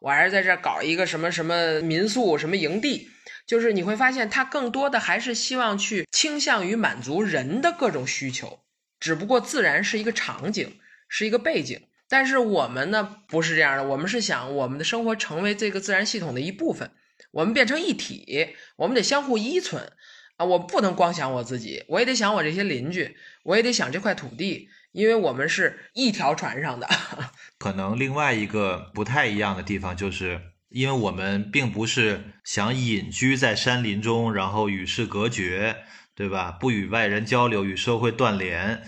[0.00, 3.10] 我还是在这搞一个什么什么民宿、什么营地，
[3.46, 8.58] 就是你会发现，它更多的还是希望去倾向于满足人的各种需求，
[8.98, 11.80] 只不过自然是一个场景，是一个背景。
[12.08, 16.90] 但是我们呢，不是这样的，我们是想我们的生活成为这个自然系统的一部分，
[17.30, 19.92] 我们变成一体，我们得相互依存
[20.44, 24.68] 我不能光想我自己，我也得想我这些邻居，我也得想这块土地。
[24.92, 26.86] 因为我们是一条船上的，
[27.58, 30.38] 可能另外一个不太一样的地方，就是
[30.68, 35.76] 因为我们并不是想隐居在山林中，然后与世隔绝，
[36.14, 36.50] 对吧？
[36.52, 38.82] 不与外人交流，与社会断联。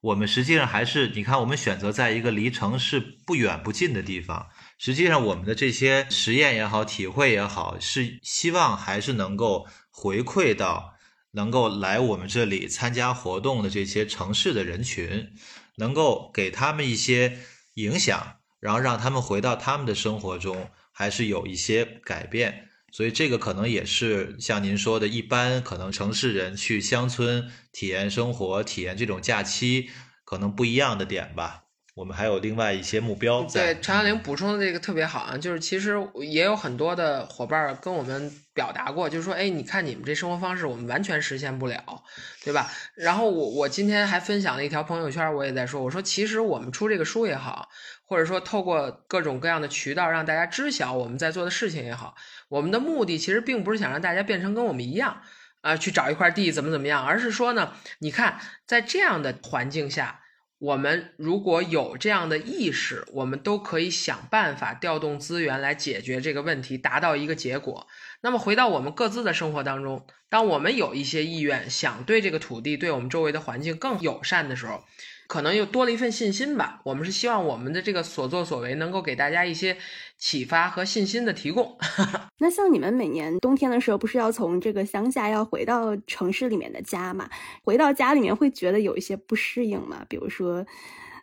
[0.00, 4.46] 我们实际上还是，你看，我们选择在一个离城市不远不近的地方。
[4.78, 10.94] 实际上，我们的这些实验也好，体会也好，是希望还是能够回馈到。
[11.32, 15.32] 能够来我们这里参加活动的这些城市的人群，
[15.76, 17.38] 能够给他们一些
[17.74, 22.68] 影响，然后让他们回到他们的生活中，还是有一些改变。
[22.92, 29.88] 所以这个可能也是像您说的，一般可能城市人去乡村体验生活、体验这种假期，
[30.24, 31.66] 可能不一样的点吧。
[31.94, 33.42] 我们还有另外一些目标。
[33.42, 42.02] 对，陈小玲补充的这个特别好啊，就是其实也有很多的伙伴跟我们表达过，就是说，哎，你看你们这生活方式，我们完全实现不了，
[42.44, 42.70] 对吧？
[42.94, 47.68] 然后我我今天还分享了一条朋友圈，我也在说，我说其实我们出这个书也好，
[48.06, 52.14] 或者说透过各种各样的渠道让大家知晓我们在做的事情也好，
[52.48, 55.22] 我们的目的其实并不是想让大家变成跟我们一样
[55.60, 60.20] 啊，去找一块地怎么怎么样，而是说呢，你看在这样的环境下。
[60.60, 67.86] 我们如果有这样的意识，我们都可以想办法调动资源来解决这个问题，达到一个结果。
[68.20, 74.84] 那么回到我们各自的生活当中，当我们有一些意愿，想对这个土地、对我们周围的环境更友善的时候。
[75.30, 76.80] 可能又多了一份信心吧。
[76.82, 79.76] 我们是希望我们的这个所作所为能够给大家一些
[80.18, 81.78] 启发和信心的提供。
[82.38, 87.30] 那像你们每年冬天的时候，不是要从这个乡下要回到城市里面的家嘛？
[87.62, 90.04] 回到家里面会觉得有一些不适应吗？
[90.08, 90.66] 比如说，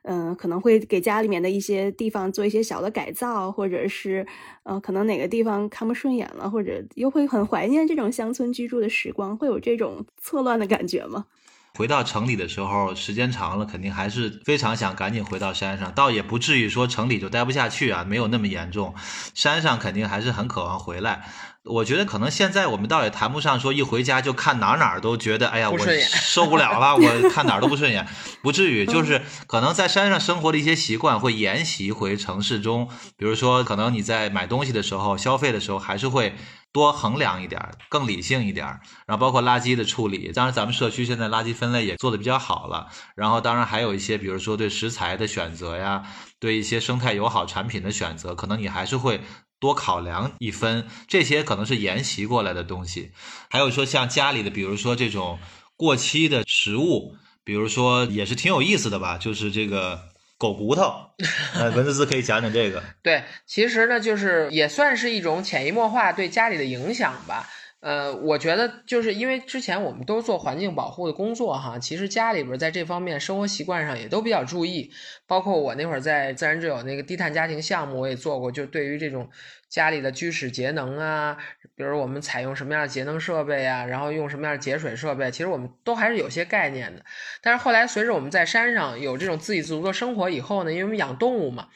[0.04, 4.26] 嗯，可能会给家里面的一些地方做一些小的改造，或者是，
[4.64, 11.26] 呃，可能哪个地方看不顺眼了，或者又会很怀念这种乡村居住的时光，会有这种错乱的感觉吗？
[11.78, 15.92] 回到城里的时候，时间长了，肯定还是非常想赶紧回到山上。
[15.94, 18.96] 倒也不至于说城里就待不下去啊，没有那么严重。
[19.36, 21.30] 山上肯定还是很渴望回来。
[21.64, 25.78] 我觉得可能现在我们倒也谈不上说一回家就看哪哪都觉得哎呀我
[26.10, 28.08] 受不了了， 我看哪儿都不顺眼，
[28.42, 28.86] 不至于。
[28.86, 36.36] 就是可能在山上生活的一些习惯会沿袭回城市中，比如说可能你在买东西的时候、消费的时候还是会
[36.72, 38.66] 多衡量一点，更理性一点。
[39.06, 42.88] 然后包括垃圾的处理，当然咱们社区现在垃圾分类也做的比较好了。
[43.16, 46.04] 然后当然还有一些，比如说对食材的选择呀，
[46.40, 49.22] 对一些生态友好产品的选择，可能你还是会。
[49.60, 53.12] 多考量一分，这些可能是沿袭过来的东西。
[53.50, 55.40] 还有说像家里的，比如说这种
[55.76, 61.12] 过期的食物，比如说也是挺有意思的吧，就是这个狗骨头。
[61.56, 62.84] 呃，文思思可以讲讲这个。
[63.02, 67.50] 对，其实呢，就是也算是一种潜移默化对家里的影响吧。
[67.80, 74.92] 呃，我觉得就是因为之前我们都做环境保护的工作哈，其实家里边在这方面生活习惯上也都比较注意。
[75.28, 79.30] 包括我那会儿在自然之友那个低碳家庭项目，我也做过，就对于这种
[79.70, 81.38] 家里的居室节能啊，
[81.76, 87.06] 比如我们采用什么样的节能设备啊，然后用什么样的节水设备，其实我们都还是有些概念的。
[87.44, 91.68] 但是后来随着我们在山上有这种自给自足的生活以后呢，因为我们养动物嘛。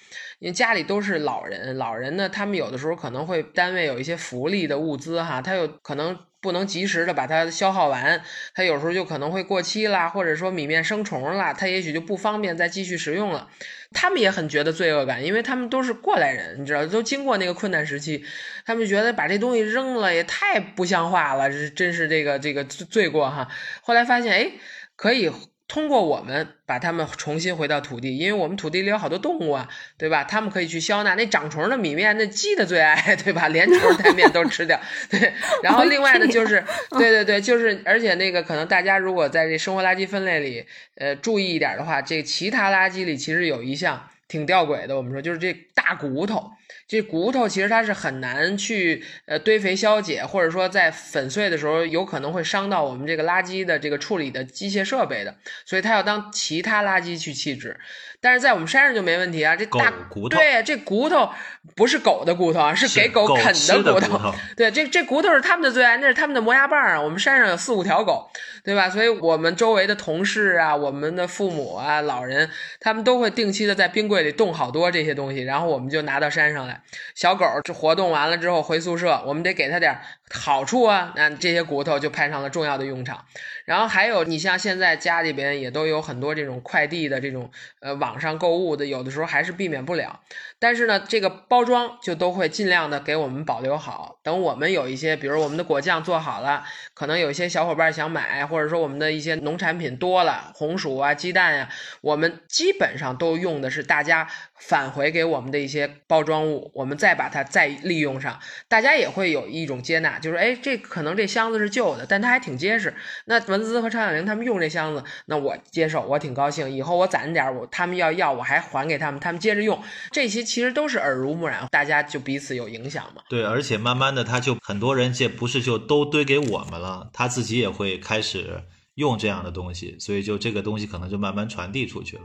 [0.42, 8.24] 因为家里都是老人，老人呢，他们有的时候可能会单位有一些福利的物资哈，他有可能不能及时的把它消耗完，
[8.56, 13.50] 他有时候就可能会过期啦，或者说米面生虫了，他也许就不方便再继续食用了。
[13.92, 18.26] 他们也很觉得罪恶感，因为他们都是过来人，你知道，都经过那个困难时期，
[18.66, 23.48] 他们觉得把这东西扔了也太不像话了，这真是这个这个罪过哈。
[23.84, 24.52] 后来发现，哎，
[24.96, 25.32] 可以。
[25.72, 30.26] 通过我们把它们重新回到土地，因为我们土地里有好多动物啊，对吧？
[30.26, 33.48] 它们可以去消纳那长虫的米面，那鸡的最爱， 对吧？
[33.48, 34.78] 连虫带面都吃掉。
[35.10, 35.32] 对，
[35.64, 40.66] 然后另外呢，就是对对对，就是而且那个可能大家如果在这生活垃圾分类里，
[40.96, 46.52] 呃，注意一点的话，这其他垃圾里其实有一项挺吊诡的，我们说就是这大骨头。
[46.92, 55.34] 这骨头其实它是很难去呃堆肥消解，或者说在粉碎的时候有可能会伤到我们这个垃圾的这个处理的机械设备的，
[55.66, 57.80] 所以它要当其他垃圾去弃置。
[58.22, 61.28] 但是在我们山上就没问题啊，这大骨头，对，这骨头
[61.76, 64.34] 不是狗的骨头啊，是给狗啃的骨头。
[64.56, 67.02] 对，这这骨头是他们的最爱，那是他们的磨牙棒啊。
[67.02, 68.30] 我们山上有四五条狗，
[68.64, 68.88] 对吧？
[68.90, 72.50] 所以我们周围的同事啊，我们的父母啊，老人，
[72.80, 76.82] 他们都会定期的在冰柜里冻好多这些东西，然后我们就拿到山上来。
[77.16, 80.00] 小狗这活动完了之后回宿舍，我们得给它点
[80.34, 83.26] 好处啊，那这些骨头就派上了重要的用场。
[83.66, 90.22] 然后还有，你像现在家里边也都有很多这种快递的这种呃网上购物的，有的时候还是避免不了。
[90.60, 94.20] 但是呢，这个包装就都会尽量的给我们保留好。
[94.24, 96.64] 等我们有一些，比如我们的果酱做好了，
[96.94, 101.70] 可能有一些小伙伴想买，或者说我们的一些农产品多了，红薯啊、鸡蛋呀，
[102.02, 104.28] 我们基本上都用的是大家
[104.62, 112.94] 返回给我们的一些包装物，我们再把它再利用上，大家也会有一种接纳，就是哎，这可能这箱子是旧的，但它还挺结实。
[113.26, 116.70] 那文滋和常小玲他们用这箱子，那我接受，我挺高兴。
[116.70, 119.82] 以后我攒点，我他们要要，我还还给他们，他们接着用
[120.12, 120.44] 这些。
[120.44, 123.22] 其实都是耳濡目染，大家就彼此有影响嘛。
[123.30, 128.62] 对，而且慢慢的，他就很多人这不是就都堆给我们了，他自己也会开始
[128.96, 132.24] 用这样的东西，所以就这个东西可能就慢慢传递出去了。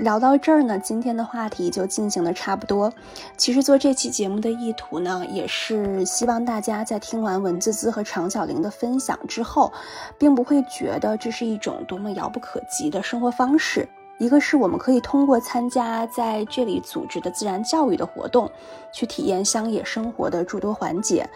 [0.00, 2.90] 聊到这儿呢，今天的话题就进行的差不多。
[3.36, 9.70] 其实做这期节目的意图呢，也是希望大家在听完文字滋和常小玲的分享之后，
[10.16, 13.86] 并不会觉得这是一种多么遥不可及的生活方式。
[14.20, 18.52] 一个是我们可以通过参加在这里组织的自然教育的活动，
[18.92, 21.26] 去体验乡野生活的诸多环节。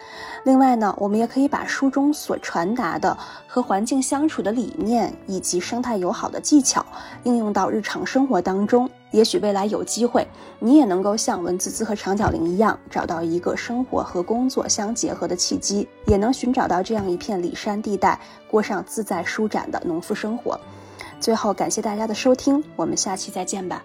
[0.43, 3.17] 另外呢，我们也可以把书中所传达的
[3.47, 6.85] 和环境相处的理念以及生态友好的技巧
[7.23, 8.87] 应用到日常生活当中。
[9.09, 10.27] 也许未来有机会，
[10.59, 20.59] 你也能够像文滋滋和长脚羚一样，找到一个生活和工作相结合的契机，也能寻找到这样一片里山地带，过上自在舒展的农夫生活。
[21.25, 23.83] 最后，感谢大家的收听，我们下期再见吧。